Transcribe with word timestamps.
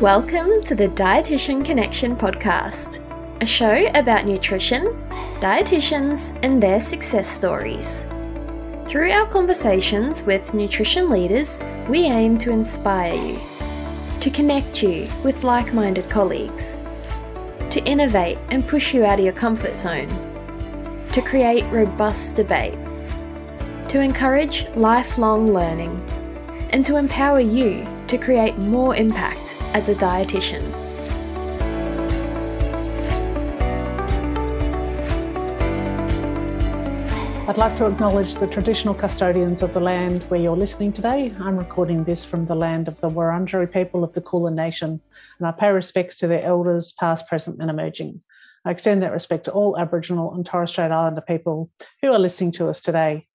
Welcome 0.00 0.60
to 0.64 0.74
the 0.74 0.88
Dietitian 0.88 1.64
Connection 1.64 2.16
podcast, 2.16 3.02
a 3.40 3.46
show 3.46 3.86
about 3.94 4.26
nutrition, 4.26 4.88
dietitians, 5.40 6.38
and 6.42 6.62
their 6.62 6.80
success 6.80 7.26
stories. 7.26 8.06
Through 8.86 9.10
our 9.10 9.26
conversations 9.26 10.22
with 10.22 10.52
nutrition 10.52 11.08
leaders, 11.08 11.58
we 11.88 12.04
aim 12.04 12.36
to 12.40 12.50
inspire 12.50 13.14
you, 13.14 13.40
to 14.20 14.28
connect 14.28 14.82
you 14.82 15.08
with 15.24 15.44
like 15.44 15.72
minded 15.72 16.10
colleagues, 16.10 16.82
to 17.70 17.82
innovate 17.86 18.36
and 18.50 18.68
push 18.68 18.92
you 18.92 19.06
out 19.06 19.18
of 19.18 19.24
your 19.24 19.32
comfort 19.32 19.78
zone, 19.78 20.08
to 21.12 21.22
create 21.22 21.64
robust 21.72 22.36
debate, 22.36 22.78
to 23.88 24.00
encourage 24.00 24.68
lifelong 24.76 25.46
learning, 25.46 25.98
and 26.68 26.84
to 26.84 26.96
empower 26.96 27.40
you 27.40 27.88
to 28.08 28.18
create 28.18 28.58
more 28.58 28.94
impact 28.94 29.55
as 29.74 29.88
a 29.88 29.94
dietitian. 29.94 30.86
I'd 37.48 37.58
like 37.58 37.76
to 37.76 37.86
acknowledge 37.86 38.34
the 38.34 38.48
traditional 38.48 38.92
custodians 38.92 39.62
of 39.62 39.72
the 39.72 39.78
land 39.78 40.24
where 40.24 40.40
you're 40.40 40.56
listening 40.56 40.92
today. 40.92 41.32
I'm 41.38 41.56
recording 41.56 42.02
this 42.02 42.24
from 42.24 42.46
the 42.46 42.56
land 42.56 42.88
of 42.88 43.00
the 43.00 43.08
Wurundjeri 43.08 43.72
people 43.72 44.02
of 44.02 44.12
the 44.14 44.20
Kulin 44.20 44.56
Nation, 44.56 45.00
and 45.38 45.46
I 45.46 45.52
pay 45.52 45.70
respects 45.70 46.16
to 46.16 46.26
their 46.26 46.42
elders, 46.42 46.92
past, 46.92 47.28
present, 47.28 47.60
and 47.60 47.70
emerging. 47.70 48.20
I 48.64 48.72
extend 48.72 49.00
that 49.04 49.12
respect 49.12 49.44
to 49.44 49.52
all 49.52 49.78
Aboriginal 49.78 50.34
and 50.34 50.44
Torres 50.44 50.70
Strait 50.70 50.90
Islander 50.90 51.20
people 51.20 51.70
who 52.02 52.12
are 52.12 52.18
listening 52.18 52.50
to 52.52 52.68
us 52.68 52.82
today. 52.82 53.28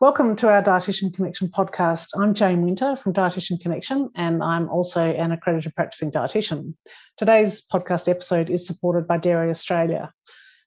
Welcome 0.00 0.36
to 0.36 0.48
our 0.48 0.62
Dietitian 0.62 1.12
Connection 1.12 1.48
podcast. 1.48 2.10
I'm 2.16 2.32
Jane 2.32 2.62
Winter 2.62 2.94
from 2.94 3.12
Dietitian 3.12 3.60
Connection, 3.60 4.10
and 4.14 4.44
I'm 4.44 4.68
also 4.68 5.04
an 5.04 5.32
accredited 5.32 5.74
practicing 5.74 6.12
dietitian. 6.12 6.74
Today's 7.16 7.64
podcast 7.66 8.08
episode 8.08 8.48
is 8.48 8.64
supported 8.64 9.08
by 9.08 9.18
Dairy 9.18 9.50
Australia. 9.50 10.12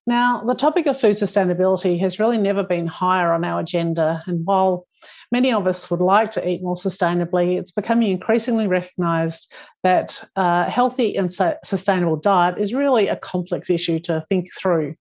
Now, 0.06 0.44
the 0.44 0.54
topic 0.54 0.86
of 0.86 1.00
food 1.00 1.16
sustainability 1.16 1.98
has 2.02 2.20
really 2.20 2.40
never 2.40 2.62
been 2.62 2.88
higher 2.88 3.32
on 3.32 3.46
our 3.46 3.62
agenda. 3.62 4.22
And 4.28 4.46
while 4.46 4.86
many 5.32 5.54
of 5.54 5.66
us 5.66 5.90
would 5.90 6.02
like 6.02 6.32
to 6.32 6.46
eat 6.46 6.62
more 6.62 6.76
sustainably, 6.76 7.58
it's 7.58 7.72
becoming 7.72 8.12
increasingly 8.12 8.68
recognised 8.68 9.54
that 9.84 10.22
a 10.36 10.42
uh, 10.42 10.70
healthy 10.70 11.16
and 11.16 11.32
sustainable 11.32 12.18
diet 12.18 12.58
is 12.58 12.74
really 12.74 13.08
a 13.08 13.16
complex 13.16 13.70
issue 13.70 14.00
to 14.00 14.26
think 14.28 14.48
through. 14.60 14.96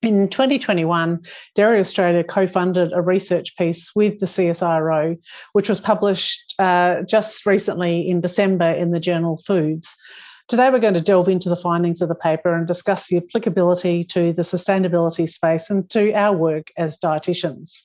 In 0.00 0.28
2021, 0.28 1.20
Dairy 1.56 1.80
Australia 1.80 2.22
co 2.22 2.46
funded 2.46 2.92
a 2.92 3.02
research 3.02 3.56
piece 3.56 3.90
with 3.96 4.20
the 4.20 4.26
CSIRO, 4.26 5.18
which 5.54 5.68
was 5.68 5.80
published 5.80 6.54
uh, 6.60 7.02
just 7.02 7.44
recently 7.44 8.08
in 8.08 8.20
December 8.20 8.70
in 8.70 8.92
the 8.92 9.00
journal 9.00 9.38
Foods. 9.38 9.96
Today, 10.46 10.70
we're 10.70 10.78
going 10.78 10.94
to 10.94 11.00
delve 11.00 11.28
into 11.28 11.48
the 11.48 11.56
findings 11.56 12.00
of 12.00 12.08
the 12.08 12.14
paper 12.14 12.54
and 12.54 12.66
discuss 12.66 13.08
the 13.08 13.16
applicability 13.16 14.04
to 14.04 14.32
the 14.32 14.42
sustainability 14.42 15.28
space 15.28 15.68
and 15.68 15.90
to 15.90 16.12
our 16.12 16.34
work 16.34 16.70
as 16.76 16.96
dietitians. 16.96 17.82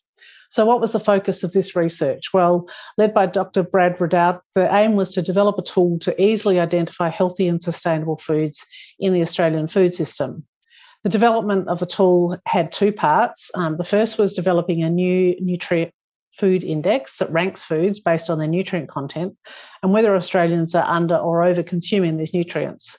So, 0.52 0.68
what 0.68 0.80
was 0.80 0.94
the 0.94 1.00
focus 1.00 1.44
of 1.44 1.52
this 1.52 1.76
research? 1.76 2.32
Well, 2.32 2.70
led 2.96 3.12
by 3.12 3.26
Dr. 3.26 3.64
Brad 3.64 3.98
Ridoutt, 3.98 4.40
the 4.54 4.72
aim 4.72 4.96
was 4.96 5.16
to 5.16 5.24
develop 5.24 5.58
a 5.58 5.64
tool 5.64 5.98
to 6.02 6.22
easily 6.22 6.60
identify 6.60 7.10
healthy 7.10 7.48
and 7.48 7.60
sustainable 7.60 8.18
foods 8.18 8.64
in 9.00 9.14
the 9.14 9.24
Australian 9.24 9.68
food 9.68 9.96
system. 9.96 10.46
The 11.04 11.10
development 11.10 11.68
of 11.68 11.80
the 11.80 11.86
tool 11.86 12.38
had 12.46 12.72
two 12.72 12.94
parts. 12.94 13.52
Um, 13.56 13.78
the 13.78 13.84
first 13.84 14.18
was 14.18 14.34
developing 14.34 14.84
a 14.84 14.90
new 14.90 15.36
nutrient 15.42 15.92
food 16.32 16.64
index 16.64 17.18
that 17.18 17.32
ranks 17.32 17.62
foods 17.62 18.00
based 18.00 18.30
on 18.30 18.40
their 18.40 18.48
nutrient 18.48 18.90
content 18.90 19.38
and 19.84 19.94
whether 19.94 20.16
Australians 20.16 20.74
are 20.74 20.90
under 20.90 21.16
or 21.16 21.44
over 21.44 21.62
consuming 21.62 22.18
these 22.18 22.34
nutrients. 22.34 22.98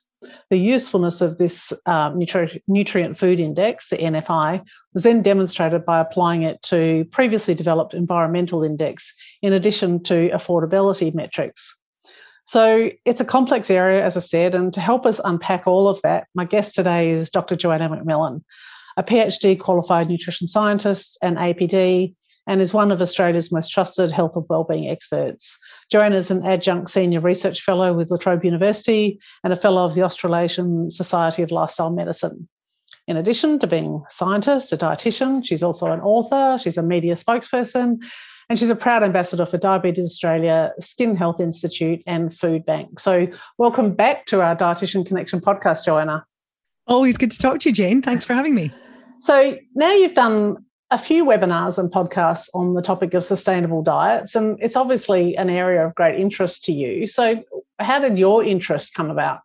The 0.50 0.56
usefulness 0.56 1.20
of 1.20 1.38
this 1.38 1.72
um, 1.86 2.18
nutri- 2.18 2.62
nutrient 2.68 3.18
food 3.18 3.40
index, 3.40 3.88
the 3.88 3.96
NFI, 3.96 4.62
was 4.92 5.02
then 5.02 5.22
demonstrated 5.22 5.84
by 5.84 6.00
applying 6.00 6.42
it 6.42 6.62
to 6.62 7.04
previously 7.10 7.54
developed 7.54 7.94
environmental 7.94 8.62
index 8.62 9.12
in 9.42 9.52
addition 9.52 10.02
to 10.04 10.30
affordability 10.30 11.14
metrics. 11.14 11.76
So 12.46 12.90
it's 13.04 13.20
a 13.20 13.24
complex 13.24 13.70
area, 13.70 14.04
as 14.04 14.16
I 14.16 14.20
said, 14.20 14.54
and 14.54 14.72
to 14.74 14.80
help 14.80 15.06
us 15.06 15.20
unpack 15.24 15.66
all 15.66 15.88
of 15.88 16.00
that, 16.02 16.26
my 16.34 16.44
guest 16.44 16.74
today 16.74 17.10
is 17.10 17.30
Dr. 17.30 17.56
Joanna 17.56 17.88
McMillan, 17.88 18.42
a 18.96 19.02
PhD 19.02 19.58
qualified 19.58 20.08
nutrition 20.08 20.46
scientist 20.46 21.18
and 21.22 21.36
APD 21.38 22.14
and 22.46 22.60
is 22.60 22.74
one 22.74 22.92
of 22.92 23.00
Australia's 23.00 23.50
most 23.50 23.70
trusted 23.70 24.12
health 24.12 24.36
and 24.36 24.44
wellbeing 24.48 24.88
experts. 24.88 25.58
Joanna 25.90 26.16
is 26.16 26.30
an 26.30 26.44
adjunct 26.44 26.90
senior 26.90 27.20
research 27.20 27.62
fellow 27.62 27.94
with 27.94 28.10
La 28.10 28.18
Trobe 28.18 28.44
University 28.44 29.18
and 29.42 29.52
a 29.52 29.56
fellow 29.56 29.84
of 29.84 29.94
the 29.94 30.02
Australasian 30.02 30.90
Society 30.90 31.42
of 31.42 31.50
Lifestyle 31.50 31.90
Medicine. 31.90 32.46
In 33.06 33.16
addition 33.16 33.58
to 33.58 33.66
being 33.66 34.02
a 34.06 34.10
scientist, 34.10 34.72
a 34.72 34.76
dietitian, 34.76 35.44
she's 35.44 35.62
also 35.62 35.90
an 35.92 36.00
author, 36.00 36.58
she's 36.58 36.76
a 36.76 36.82
media 36.82 37.14
spokesperson, 37.14 38.02
and 38.48 38.58
she's 38.58 38.70
a 38.70 38.76
proud 38.76 39.02
ambassador 39.02 39.46
for 39.46 39.58
Diabetes 39.58 40.04
Australia, 40.04 40.72
Skin 40.78 41.16
Health 41.16 41.40
Institute, 41.40 42.02
and 42.06 42.32
Food 42.32 42.64
Bank. 42.66 42.98
So, 42.98 43.26
welcome 43.58 43.94
back 43.94 44.26
to 44.26 44.40
our 44.42 44.56
Dietitian 44.56 45.06
Connection 45.06 45.40
podcast, 45.40 45.84
Joanna. 45.84 46.24
Always 46.86 47.16
good 47.16 47.30
to 47.30 47.38
talk 47.38 47.60
to 47.60 47.68
you, 47.68 47.74
Jane. 47.74 48.02
Thanks 48.02 48.24
for 48.24 48.34
having 48.34 48.54
me. 48.54 48.72
So, 49.20 49.56
now 49.74 49.92
you've 49.92 50.14
done 50.14 50.64
a 50.90 50.98
few 50.98 51.24
webinars 51.24 51.78
and 51.78 51.90
podcasts 51.90 52.48
on 52.54 52.74
the 52.74 52.82
topic 52.82 53.14
of 53.14 53.24
sustainable 53.24 53.82
diets, 53.82 54.34
and 54.34 54.58
it's 54.60 54.76
obviously 54.76 55.36
an 55.36 55.50
area 55.50 55.86
of 55.86 55.94
great 55.94 56.20
interest 56.20 56.64
to 56.64 56.72
you. 56.72 57.06
So, 57.06 57.42
how 57.78 57.98
did 57.98 58.18
your 58.18 58.44
interest 58.44 58.94
come 58.94 59.10
about? 59.10 59.40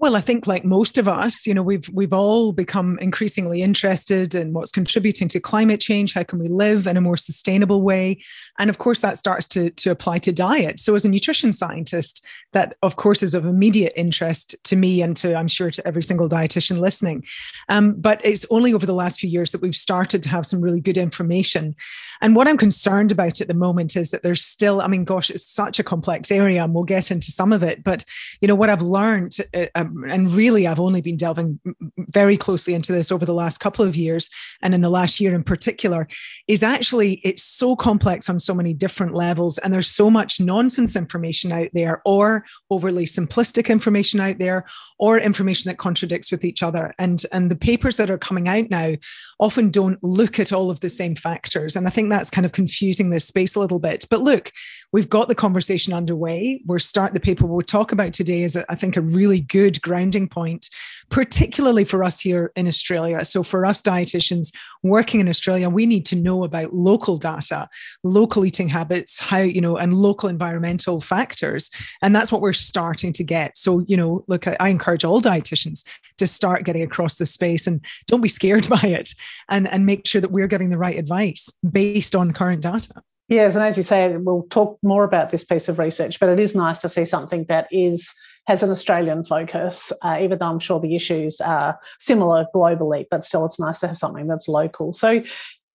Well, 0.00 0.14
I 0.14 0.20
think 0.20 0.46
like 0.46 0.64
most 0.64 0.96
of 0.96 1.08
us, 1.08 1.44
you 1.44 1.52
know, 1.52 1.62
we've 1.62 1.88
we've 1.92 2.12
all 2.12 2.52
become 2.52 3.00
increasingly 3.00 3.62
interested 3.62 4.32
in 4.32 4.52
what's 4.52 4.70
contributing 4.70 5.26
to 5.28 5.40
climate 5.40 5.80
change. 5.80 6.14
How 6.14 6.22
can 6.22 6.38
we 6.38 6.46
live 6.46 6.86
in 6.86 6.96
a 6.96 7.00
more 7.00 7.16
sustainable 7.16 7.82
way? 7.82 8.22
And 8.60 8.70
of 8.70 8.78
course, 8.78 9.00
that 9.00 9.18
starts 9.18 9.48
to, 9.48 9.70
to 9.70 9.90
apply 9.90 10.20
to 10.20 10.32
diet. 10.32 10.78
So 10.78 10.94
as 10.94 11.04
a 11.04 11.08
nutrition 11.08 11.52
scientist, 11.52 12.24
that 12.52 12.76
of 12.82 12.94
course 12.94 13.24
is 13.24 13.34
of 13.34 13.44
immediate 13.44 13.92
interest 13.96 14.54
to 14.64 14.76
me 14.76 15.02
and 15.02 15.16
to 15.16 15.34
I'm 15.34 15.48
sure 15.48 15.72
to 15.72 15.86
every 15.86 16.04
single 16.04 16.28
dietitian 16.28 16.78
listening. 16.78 17.24
Um, 17.68 17.94
but 17.98 18.20
it's 18.24 18.46
only 18.50 18.72
over 18.72 18.86
the 18.86 18.94
last 18.94 19.18
few 19.18 19.28
years 19.28 19.50
that 19.50 19.60
we've 19.60 19.74
started 19.74 20.22
to 20.22 20.28
have 20.28 20.46
some 20.46 20.60
really 20.60 20.80
good 20.80 20.96
information. 20.96 21.74
And 22.20 22.36
what 22.36 22.46
I'm 22.46 22.56
concerned 22.56 23.10
about 23.10 23.40
at 23.40 23.48
the 23.48 23.54
moment 23.54 23.96
is 23.96 24.12
that 24.12 24.22
there's 24.22 24.42
still, 24.44 24.80
I 24.80 24.86
mean, 24.86 25.04
gosh, 25.04 25.28
it's 25.28 25.50
such 25.50 25.80
a 25.80 25.84
complex 25.84 26.30
area, 26.30 26.62
and 26.62 26.72
we'll 26.72 26.84
get 26.84 27.10
into 27.10 27.32
some 27.32 27.52
of 27.52 27.62
it. 27.64 27.82
But 27.82 28.04
you 28.40 28.46
know 28.46 28.54
what 28.54 28.70
I've 28.70 28.82
learned. 28.82 29.36
Uh, 29.52 29.66
um, 29.74 29.87
and 30.08 30.30
really, 30.32 30.66
I've 30.66 30.80
only 30.80 31.00
been 31.00 31.16
delving 31.16 31.60
very 32.08 32.36
closely 32.36 32.74
into 32.74 32.92
this 32.92 33.12
over 33.12 33.24
the 33.24 33.34
last 33.34 33.58
couple 33.58 33.84
of 33.84 33.96
years, 33.96 34.30
and 34.62 34.74
in 34.74 34.80
the 34.80 34.90
last 34.90 35.20
year 35.20 35.34
in 35.34 35.44
particular, 35.44 36.08
is 36.46 36.62
actually 36.62 37.14
it's 37.24 37.42
so 37.42 37.76
complex 37.76 38.28
on 38.28 38.38
so 38.38 38.54
many 38.54 38.72
different 38.72 39.14
levels, 39.14 39.58
and 39.58 39.72
there's 39.72 39.90
so 39.90 40.10
much 40.10 40.40
nonsense 40.40 40.96
information 40.96 41.52
out 41.52 41.68
there, 41.72 42.02
or 42.04 42.44
overly 42.70 43.04
simplistic 43.04 43.68
information 43.68 44.20
out 44.20 44.38
there, 44.38 44.64
or 44.98 45.18
information 45.18 45.68
that 45.68 45.78
contradicts 45.78 46.30
with 46.30 46.44
each 46.44 46.62
other. 46.62 46.94
And 46.98 47.22
and 47.32 47.50
the 47.50 47.56
papers 47.56 47.96
that 47.96 48.10
are 48.10 48.18
coming 48.18 48.48
out 48.48 48.70
now 48.70 48.94
often 49.38 49.70
don't 49.70 50.02
look 50.02 50.38
at 50.38 50.52
all 50.52 50.70
of 50.70 50.80
the 50.80 50.90
same 50.90 51.14
factors, 51.14 51.76
and 51.76 51.86
I 51.86 51.90
think 51.90 52.10
that's 52.10 52.30
kind 52.30 52.46
of 52.46 52.52
confusing 52.52 53.10
this 53.10 53.24
space 53.24 53.54
a 53.54 53.60
little 53.60 53.78
bit. 53.78 54.04
But 54.10 54.20
look, 54.20 54.52
we've 54.92 55.08
got 55.08 55.28
the 55.28 55.34
conversation 55.34 55.92
underway. 55.92 56.62
We're 56.66 56.78
start 56.78 57.12
the 57.14 57.20
paper 57.20 57.46
we'll 57.46 57.62
talk 57.62 57.92
about 57.92 58.12
today 58.12 58.42
is 58.42 58.56
I 58.68 58.74
think 58.74 58.96
a 58.96 59.02
really 59.02 59.40
good 59.40 59.80
grounding 59.82 60.28
point, 60.28 60.70
particularly 61.10 61.84
for 61.84 62.02
us 62.02 62.20
here 62.20 62.52
in 62.56 62.66
Australia. 62.66 63.24
So, 63.24 63.42
for 63.42 63.66
us 63.66 63.82
dietitians 63.82 64.52
working 64.82 65.20
in 65.20 65.28
Australia, 65.28 65.68
we 65.68 65.86
need 65.86 66.06
to 66.06 66.16
know 66.16 66.44
about 66.44 66.72
local 66.72 67.16
data, 67.16 67.68
local 68.02 68.44
eating 68.44 68.68
habits, 68.68 69.18
how, 69.18 69.38
you 69.38 69.60
know, 69.60 69.76
and 69.76 69.92
local 69.92 70.28
environmental 70.28 71.00
factors. 71.00 71.70
And 72.02 72.14
that's 72.14 72.32
what 72.32 72.40
we're 72.40 72.52
starting 72.52 73.12
to 73.14 73.24
get. 73.24 73.58
So, 73.58 73.80
you 73.86 73.96
know, 73.96 74.24
look, 74.28 74.46
I 74.46 74.68
encourage 74.68 75.04
all 75.04 75.20
dietitians 75.20 75.84
to 76.16 76.26
start 76.26 76.64
getting 76.64 76.82
across 76.82 77.16
the 77.16 77.26
space 77.26 77.66
and 77.66 77.80
don't 78.06 78.20
be 78.20 78.28
scared 78.28 78.68
by 78.80 78.80
it 78.82 79.14
and, 79.48 79.68
and 79.68 79.84
make 79.84 80.06
sure 80.06 80.20
that 80.20 80.32
we're 80.32 80.46
giving 80.46 80.70
the 80.70 80.78
right 80.78 80.98
advice 80.98 81.52
based 81.70 82.16
on 82.16 82.32
current 82.32 82.62
data. 82.62 83.02
Yes, 83.28 83.54
and 83.54 83.64
as 83.64 83.76
you 83.76 83.82
say, 83.82 84.16
we'll 84.16 84.46
talk 84.50 84.78
more 84.82 85.04
about 85.04 85.30
this 85.30 85.44
piece 85.44 85.68
of 85.68 85.78
research, 85.78 86.18
but 86.18 86.30
it 86.30 86.40
is 86.40 86.56
nice 86.56 86.78
to 86.78 86.88
see 86.88 87.04
something 87.04 87.44
that 87.48 87.68
is 87.70 88.14
has 88.46 88.62
an 88.62 88.70
Australian 88.70 89.22
focus, 89.24 89.92
uh, 90.02 90.16
even 90.22 90.38
though 90.38 90.46
I'm 90.46 90.58
sure 90.58 90.80
the 90.80 90.96
issues 90.96 91.38
are 91.38 91.78
similar 91.98 92.46
globally, 92.54 93.04
but 93.10 93.22
still 93.22 93.44
it's 93.44 93.60
nice 93.60 93.80
to 93.80 93.88
have 93.88 93.98
something 93.98 94.26
that's 94.26 94.48
local. 94.48 94.94
So, 94.94 95.22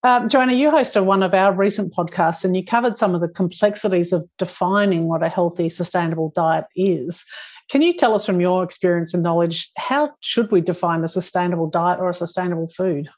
um, 0.04 0.30
Joanna, 0.30 0.54
you 0.54 0.72
hosted 0.72 1.04
one 1.04 1.22
of 1.22 1.34
our 1.34 1.52
recent 1.52 1.94
podcasts 1.94 2.46
and 2.46 2.56
you 2.56 2.64
covered 2.64 2.96
some 2.96 3.14
of 3.14 3.20
the 3.20 3.28
complexities 3.28 4.14
of 4.14 4.26
defining 4.38 5.10
what 5.10 5.22
a 5.22 5.28
healthy, 5.28 5.68
sustainable 5.68 6.32
diet 6.34 6.64
is. 6.78 7.26
Can 7.70 7.82
you 7.82 7.94
tell 7.94 8.16
us 8.16 8.26
from 8.26 8.40
your 8.40 8.64
experience 8.64 9.14
and 9.14 9.22
knowledge 9.22 9.70
how 9.76 10.12
should 10.22 10.50
we 10.50 10.62
define 10.62 11.04
a 11.04 11.10
sustainable 11.10 11.70
diet 11.70 12.00
or 12.00 12.10
a 12.10 12.14
sustainable 12.14 12.70
food? 12.70 13.10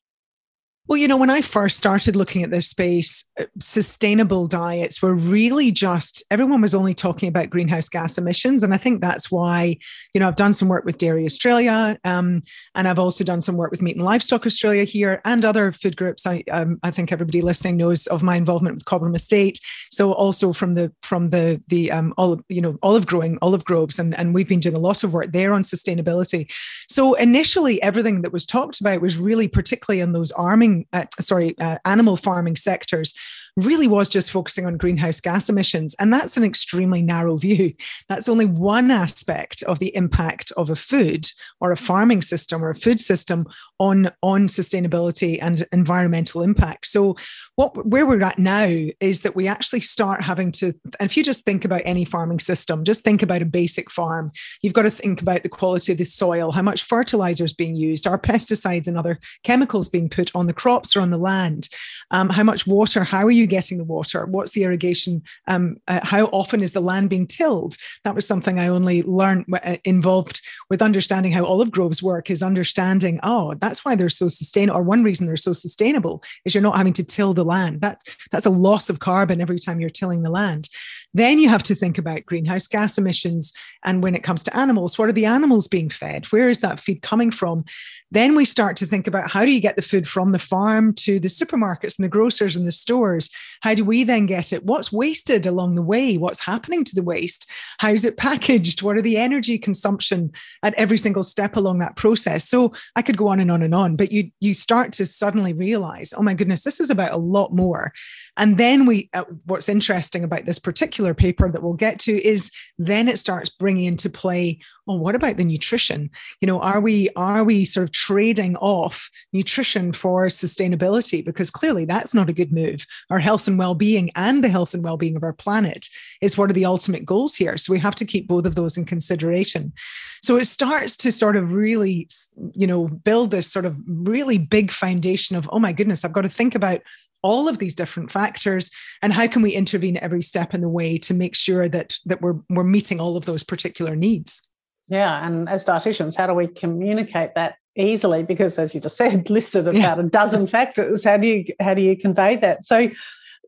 Well, 0.88 0.98
you 0.98 1.08
know, 1.08 1.16
when 1.16 1.30
I 1.30 1.40
first 1.40 1.78
started 1.78 2.18
looking 2.18 2.44
at 2.44 2.52
this 2.52 2.68
space, 2.68 3.24
uh, 3.40 3.46
sustainable 3.60 4.48
diets 4.48 5.02
were 5.02 5.14
really 5.14 5.72
just 5.72 6.22
everyone 6.30 6.60
was 6.60 6.76
only 6.76 6.94
talking 6.94 7.30
about 7.30 7.50
greenhouse 7.50 7.88
gas 7.88 8.18
emissions. 8.18 8.64
And 8.64 8.74
I 8.74 8.78
think 8.78 9.00
that's 9.00 9.32
why, 9.32 9.78
you 10.14 10.20
know, 10.20 10.28
I've 10.28 10.36
done 10.36 10.52
some 10.52 10.68
work 10.68 10.84
with 10.84 10.98
Dairy 10.98 11.24
Australia 11.24 11.98
um, 12.04 12.42
and 12.76 12.86
I've 12.86 13.00
also 13.00 13.24
done 13.24 13.42
some 13.42 13.56
work 13.56 13.72
with 13.72 13.82
Meat 13.82 13.96
and 13.96 14.04
Livestock 14.04 14.46
Australia 14.46 14.84
here 14.84 15.22
and 15.24 15.46
other 15.46 15.72
food 15.72 15.96
groups. 15.96 16.28
I, 16.28 16.44
um, 16.52 16.80
I 16.84 16.92
think 16.92 17.14
everybody 17.14 17.42
listening 17.42 17.78
knows 17.78 18.06
of 18.08 18.22
my 18.22 18.36
involvement 18.36 18.76
with 18.76 18.86
Cobram 18.86 19.16
Estate. 19.16 19.60
So 19.90 20.12
also 20.12 20.52
from 20.52 20.76
the 20.76 20.92
from 21.02 21.30
the 21.30 21.64
the 21.70 21.94
um, 21.94 22.14
olive, 22.18 22.42
you 22.50 22.62
know, 22.62 22.78
olive 22.84 23.06
growing 23.06 23.38
olive 23.42 23.64
groves, 23.64 24.00
and 24.00 24.14
and 24.18 24.34
we've 24.34 24.50
been 24.50 24.60
doing 24.60 24.76
a 24.76 24.80
lot 24.80 25.04
of 25.06 25.14
work 25.14 25.32
there 25.32 25.54
on 25.54 25.64
sustainability. 25.64 26.52
So 26.90 27.14
initially, 27.14 27.82
everything 27.82 28.22
that 28.24 28.34
was 28.34 28.46
talked 28.46 28.82
about 28.82 29.00
was 29.00 29.18
really 29.18 29.48
particularly 29.48 30.02
in 30.02 30.12
those 30.12 30.32
arming 30.32 30.73
uh, 30.94 31.06
sorry, 31.20 31.56
uh, 31.60 31.78
animal 31.86 32.18
farming 32.18 32.56
sectors 32.56 33.14
really 33.56 33.88
was 33.88 34.10
just 34.10 34.32
focusing 34.32 34.66
on 34.66 34.78
greenhouse 34.78 35.20
gas 35.20 35.50
emissions. 35.50 35.96
And 36.00 36.12
that's 36.12 36.38
an 36.38 36.44
extremely 36.44 37.02
narrow 37.02 37.38
view. 37.38 37.74
That's 38.10 38.28
only 38.28 38.46
one 38.46 38.90
aspect 38.90 39.62
of 39.64 39.80
the 39.80 39.96
impact 39.96 40.52
of 40.58 40.70
a 40.70 40.76
food 40.76 41.28
or 41.62 41.72
a 41.72 41.78
farming 41.78 42.22
system 42.22 42.64
or 42.64 42.72
a 42.72 42.76
food 42.76 43.00
system 43.00 43.46
on, 43.80 44.12
on 44.22 44.48
sustainability 44.48 45.38
and 45.42 45.64
environmental 45.72 46.42
impact. 46.42 46.88
So 46.88 47.16
what 47.56 47.86
where 47.86 48.06
we're 48.06 48.24
at 48.24 48.40
now 48.40 48.66
is 49.00 49.22
that 49.22 49.36
we 49.36 49.48
actually 49.48 49.82
start 49.82 50.24
having 50.24 50.52
to, 50.54 50.74
and 51.00 51.10
if 51.10 51.16
you 51.16 51.24
just 51.24 51.46
think 51.46 51.66
about 51.66 51.82
any 51.86 52.06
farming 52.06 52.40
system, 52.40 52.84
just 52.84 53.04
think 53.04 53.22
about 53.22 53.42
a 53.42 53.46
basic 53.46 53.92
farm. 53.92 54.32
You've 54.62 54.74
got 54.74 54.84
to 54.84 54.92
think 54.92 55.22
about 55.22 55.44
the 55.44 55.50
quality 55.50 55.92
of 55.92 55.98
the 55.98 56.06
soil, 56.06 56.52
how 56.52 56.62
much 56.62 56.84
fertilizer 56.84 57.44
is 57.44 57.54
being 57.54 57.76
used, 57.76 58.08
are 58.08 58.18
pesticides 58.18 58.88
and 58.88 58.98
other 58.98 59.20
chemicals 59.44 59.90
being 59.90 60.10
put 60.10 60.32
on 60.36 60.48
the 60.48 60.54
crops 60.54 60.96
or 60.96 61.02
on 61.02 61.12
the 61.12 61.18
land, 61.18 61.70
um, 62.12 62.30
how 62.30 62.44
much 62.44 62.66
water, 62.66 63.04
how 63.04 63.26
are 63.26 63.32
you 63.32 63.43
you 63.44 63.48
getting 63.48 63.78
the 63.78 63.84
water? 63.84 64.26
What's 64.26 64.52
the 64.52 64.64
irrigation? 64.64 65.22
Um, 65.48 65.78
uh, 65.88 66.00
how 66.04 66.26
often 66.26 66.62
is 66.62 66.72
the 66.72 66.82
land 66.82 67.10
being 67.10 67.28
tilled? 67.28 67.76
That 68.04 68.16
was 68.16 68.26
something 68.26 68.60
I 68.60 68.68
only 68.68 69.04
learned 69.04 69.46
uh, 69.54 69.78
involved 69.84 70.42
with 70.70 70.82
understanding 70.82 71.32
how 71.32 71.46
olive 71.46 71.72
groves 71.72 72.02
work. 72.02 72.30
Is 72.30 72.42
understanding 72.42 73.20
oh 73.24 73.54
that's 73.56 73.84
why 73.84 73.96
they're 73.96 74.10
so 74.10 74.28
sustainable. 74.28 74.80
Or 74.80 74.84
one 74.84 75.04
reason 75.04 75.28
they're 75.28 75.38
so 75.38 75.54
sustainable 75.54 76.24
is 76.46 76.56
you're 76.56 76.64
not 76.64 76.78
having 76.78 76.94
to 76.94 77.04
till 77.04 77.34
the 77.34 77.46
land. 77.46 77.82
That 77.82 78.02
that's 78.32 78.46
a 78.46 78.50
loss 78.50 78.90
of 78.90 79.00
carbon 79.00 79.42
every 79.42 79.60
time 79.60 79.80
you're 79.80 79.90
tilling 79.90 80.24
the 80.24 80.30
land. 80.30 80.70
Then 81.14 81.40
you 81.40 81.50
have 81.50 81.64
to 81.64 81.76
think 81.76 81.98
about 81.98 82.26
greenhouse 82.26 82.68
gas 82.68 82.98
emissions. 82.98 83.54
And 83.84 84.02
when 84.02 84.16
it 84.16 84.24
comes 84.24 84.44
to 84.44 84.58
animals, 84.58 84.98
what 84.98 85.10
are 85.10 85.14
the 85.14 85.26
animals 85.26 85.68
being 85.68 85.90
fed? 85.90 86.26
Where 86.28 86.50
is 86.50 86.62
that 86.62 86.80
feed 86.80 87.02
coming 87.02 87.32
from? 87.32 87.66
Then 88.12 88.36
we 88.36 88.46
start 88.46 88.78
to 88.78 88.86
think 88.86 89.08
about 89.08 89.30
how 89.30 89.44
do 89.44 89.52
you 89.52 89.60
get 89.60 89.76
the 89.76 89.82
food 89.82 90.08
from 90.08 90.32
the 90.32 90.40
farm 90.40 90.94
to 90.96 91.20
the 91.20 91.28
supermarkets 91.28 91.98
and 91.98 92.06
the 92.06 92.10
grocers 92.10 92.56
and 92.56 92.66
the 92.66 92.72
stores? 92.72 93.30
How 93.62 93.74
do 93.74 93.84
we 93.84 94.04
then 94.04 94.28
get 94.28 94.54
it? 94.54 94.64
What's 94.64 94.92
wasted 94.92 95.46
along 95.46 95.76
the 95.76 95.82
way? 95.82 96.18
What's 96.18 96.40
happening 96.40 96.84
to 96.86 96.96
the 96.96 97.04
waste? 97.04 97.50
How 97.80 97.90
is 97.90 98.06
it 98.06 98.18
packaged? 98.18 98.82
What 98.82 98.98
are 98.98 99.02
the 99.02 99.18
energy 99.18 99.58
consumption 99.58 100.32
at 100.62 100.76
every 100.76 100.98
single 100.98 101.24
step 101.24 101.56
along 101.56 101.80
that 101.80 101.96
process? 101.96 102.48
So 102.48 102.74
I 102.96 103.02
could 103.02 103.18
go 103.18 103.28
on 103.28 103.40
and 103.40 103.52
on 103.52 103.64
and 103.64 103.76
on, 103.76 103.96
but 103.96 104.12
you 104.12 104.30
you 104.40 104.54
start 104.54 104.92
to 104.94 105.06
suddenly 105.06 105.54
realize, 105.54 106.14
oh 106.16 106.22
my 106.22 106.34
goodness, 106.34 106.64
this 106.64 106.80
is 106.80 106.90
about 106.90 107.14
a 107.14 107.18
lot 107.18 107.54
more. 107.54 107.94
And 108.38 108.58
then 108.58 108.86
we, 108.86 109.10
uh, 109.14 109.26
what's 109.46 109.70
interesting 109.70 110.24
about 110.24 110.46
this 110.46 110.60
particular 110.60 111.03
paper 111.14 111.52
that 111.52 111.62
we'll 111.62 111.74
get 111.74 112.00
to 112.00 112.26
is 112.26 112.52
then 112.78 113.08
it 113.08 113.20
starts 113.20 113.50
bringing 113.50 113.86
into 113.86 114.10
play, 114.10 114.60
well, 114.86 115.00
what 115.00 115.16
about 115.16 115.38
the 115.38 115.44
nutrition? 115.44 116.10
You 116.42 116.48
know, 116.48 116.60
are 116.60 116.80
we 116.80 117.10
are 117.16 117.44
we 117.44 117.66
sort 117.66 117.86
of 117.86 117.92
trading 117.92 118.56
off 118.58 119.10
nutrition 119.32 119.92
for 119.92 120.28
sustainability? 120.28 121.24
Because 121.24 121.50
clearly 121.50 121.86
that's 121.86 122.14
not 122.14 122.30
a 122.30 122.34
good 122.34 122.54
move. 122.54 122.86
Our 123.10 123.20
health 123.20 123.48
and 123.48 123.58
well-being 123.58 124.12
and 124.16 124.44
the 124.44 124.50
health 124.50 124.74
and 124.74 124.84
well-being 124.84 125.16
of 125.16 125.24
our 125.24 125.34
planet 125.34 125.88
is 126.22 126.38
what 126.38 126.50
are 126.50 126.54
the 126.54 126.66
ultimate 126.66 127.06
goals 127.06 127.36
here. 127.36 127.58
So 127.58 127.74
we 127.74 127.80
have 127.80 127.96
to 127.96 128.06
keep 128.06 128.28
both 128.28 128.46
of 128.46 128.56
those 128.56 128.78
in 128.78 128.86
consideration. 128.86 129.74
So 130.22 130.38
it 130.38 130.46
starts 130.46 130.96
to 130.98 131.12
sort 131.12 131.36
of 131.36 131.52
really, 131.52 132.08
you 132.54 132.68
know, 132.68 132.88
build 132.88 133.32
this 133.32 133.52
sort 133.52 133.66
of 133.66 133.76
really 133.88 134.38
big 134.38 134.72
foundation 134.72 135.36
of, 135.36 135.50
oh 135.52 135.60
my 135.60 135.74
goodness, 135.74 136.06
I've 136.06 136.14
got 136.14 136.22
to 136.22 136.30
think 136.30 136.56
about 136.56 136.82
all 137.24 137.48
of 137.48 137.58
these 137.58 137.74
different 137.74 138.12
factors 138.12 138.70
and 139.02 139.14
how 139.14 139.28
can 139.28 139.42
we 139.42 139.52
intervene 139.52 139.98
every 139.98 140.22
step 140.22 140.54
in 140.54 140.60
the 140.60 140.70
way 140.70 140.93
to 141.00 141.14
make 141.14 141.36
sure 141.36 141.68
that 141.70 141.96
that 142.06 142.22
we're 142.22 142.36
we're 142.50 142.64
meeting 142.64 143.00
all 143.00 143.18
of 143.18 143.26
those 143.26 143.44
particular 143.44 143.96
needs 143.96 144.48
yeah 144.88 145.26
and 145.26 145.50
as 145.50 145.66
dietitians 145.66 146.16
how 146.16 146.28
do 146.28 146.34
we 146.34 146.48
communicate 146.48 147.32
that 147.36 147.56
easily 147.76 148.24
because 148.24 148.60
as 148.60 148.74
you 148.76 148.82
just 148.82 148.98
said 148.98 149.30
listed 149.30 149.68
about 149.68 149.80
yeah. 149.80 150.00
a 150.00 150.04
dozen 150.04 150.48
factors 150.48 151.04
how 151.04 151.18
do 151.18 151.28
you 151.28 151.46
how 151.60 151.74
do 151.74 151.82
you 151.82 151.98
convey 151.98 152.36
that 152.36 152.64
so 152.64 152.90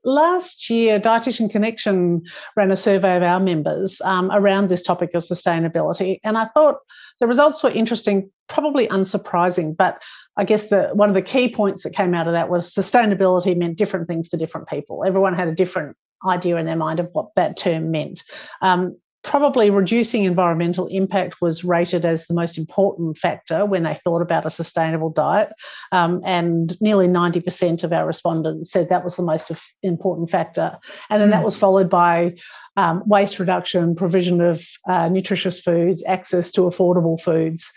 last 0.06 0.70
year, 0.70 1.00
Dietitian 1.00 1.50
Connection 1.50 2.22
ran 2.56 2.72
a 2.72 2.76
survey 2.76 3.18
of 3.18 3.24
our 3.24 3.40
members 3.40 4.00
um, 4.02 4.32
around 4.32 4.70
this 4.70 4.82
topic 4.82 5.14
of 5.14 5.24
sustainability. 5.24 6.20
And 6.24 6.38
I 6.38 6.46
thought 6.54 6.78
the 7.20 7.28
results 7.28 7.64
were 7.64 7.72
interesting, 7.72 8.30
probably 8.48 8.88
unsurprising, 8.88 9.76
but 9.76 10.02
I 10.38 10.46
guess 10.46 10.70
the 10.70 10.90
one 10.94 11.10
of 11.10 11.16
the 11.16 11.22
key 11.22 11.50
points 11.50 11.84
that 11.84 11.94
came 11.94 12.14
out 12.14 12.28
of 12.28 12.34
that 12.34 12.50
was 12.50 12.74
sustainability 12.74 13.58
meant 13.58 13.78
different 13.78 14.08
things 14.08 14.30
to 14.30 14.38
different 14.38 14.70
people. 14.70 15.04
Everyone 15.06 15.34
had 15.34 15.48
a 15.48 15.56
different 15.56 15.98
idea 16.28 16.58
in 16.58 16.66
their 16.66 16.76
mind 16.76 17.00
of 17.00 17.10
what 17.14 17.34
that 17.36 17.58
term 17.58 17.92
meant. 17.92 18.24
Um, 18.62 18.98
probably 19.26 19.72
reducing 19.72 20.24
environmental 20.24 20.86
impact 20.88 21.42
was 21.42 21.64
rated 21.64 22.06
as 22.06 22.28
the 22.28 22.34
most 22.34 22.60
important 22.60 23.18
factor 23.18 23.66
when 23.66 23.82
they 23.82 23.96
thought 24.04 24.22
about 24.22 24.46
a 24.46 24.52
sustainable 24.52 25.10
diet. 25.10 25.52
Um, 25.92 26.22
and 26.24 26.80
nearly 26.80 27.08
90% 27.08 27.84
of 27.84 27.92
our 27.92 28.06
respondents 28.06 28.72
said 28.72 28.90
that 28.90 29.04
was 29.04 29.16
the 29.16 29.24
most 29.24 29.52
important 29.82 30.30
factor. 30.30 30.78
And 31.10 31.20
then 31.20 31.30
mm. 31.30 31.32
that 31.32 31.40
hmm. 31.40 31.46
was 31.46 31.58
followed 31.58 31.90
by 31.90 32.36
um, 32.78 33.02
waste 33.08 33.40
reduction, 33.40 33.96
provision 33.96 34.42
of 34.42 34.64
uh, 34.88 35.10
nutritious 35.10 35.60
foods, 35.60 36.04
access 36.08 36.52
to 36.52 36.62
affordable 36.62 37.20
foods. 37.20 37.72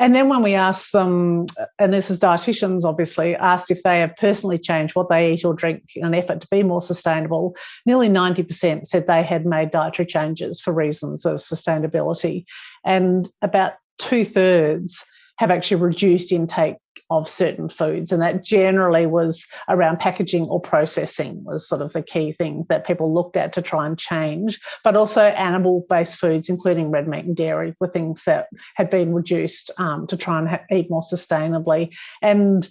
And 0.00 0.14
then 0.14 0.28
when 0.28 0.42
we 0.42 0.54
asked 0.54 0.92
them, 0.92 1.46
and 1.78 1.92
this 1.92 2.10
is 2.10 2.18
dietitians 2.18 2.84
obviously, 2.84 3.36
asked 3.36 3.70
if 3.70 3.82
they 3.84 4.00
have 4.00 4.16
personally 4.16 4.58
changed 4.58 4.96
what 4.96 5.08
they 5.08 5.32
eat 5.32 5.44
or 5.44 5.54
drink 5.54 5.84
in 5.94 6.04
an 6.04 6.14
effort 6.14 6.40
to 6.40 6.48
be 6.50 6.64
more 6.64 6.82
sustainable, 6.82 7.56
nearly 7.86 8.08
90% 8.08 8.86
said 8.86 9.06
they 9.06 9.22
had 9.22 9.46
made 9.46 9.70
dietary 9.70 10.06
changes 10.06 10.60
for 10.60 10.72
reasons 10.72 11.24
of 11.24 11.36
sustainability. 11.36 12.44
And 12.84 13.28
about 13.40 13.74
two 13.98 14.24
thirds 14.24 15.04
have 15.38 15.50
actually 15.50 15.80
reduced 15.80 16.32
intake 16.32 16.76
of 17.10 17.28
certain 17.28 17.68
foods. 17.68 18.12
And 18.12 18.22
that 18.22 18.44
generally 18.44 19.06
was 19.06 19.46
around 19.68 19.98
packaging 19.98 20.44
or 20.46 20.60
processing, 20.60 21.42
was 21.44 21.68
sort 21.68 21.82
of 21.82 21.92
the 21.92 22.02
key 22.02 22.32
thing 22.32 22.64
that 22.68 22.86
people 22.86 23.12
looked 23.12 23.36
at 23.36 23.52
to 23.54 23.62
try 23.62 23.86
and 23.86 23.98
change. 23.98 24.60
But 24.82 24.96
also 24.96 25.22
animal 25.22 25.84
based 25.88 26.16
foods, 26.16 26.48
including 26.48 26.90
red 26.90 27.08
meat 27.08 27.24
and 27.24 27.36
dairy, 27.36 27.74
were 27.80 27.88
things 27.88 28.24
that 28.24 28.46
had 28.76 28.90
been 28.90 29.12
reduced 29.12 29.70
um, 29.78 30.06
to 30.06 30.16
try 30.16 30.38
and 30.38 30.48
ha- 30.48 30.60
eat 30.70 30.88
more 30.88 31.02
sustainably. 31.02 31.94
And 32.22 32.68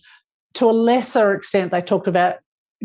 to 0.56 0.70
a 0.70 0.72
lesser 0.72 1.34
extent, 1.34 1.72
they 1.72 1.82
talked 1.82 2.08
about 2.08 2.38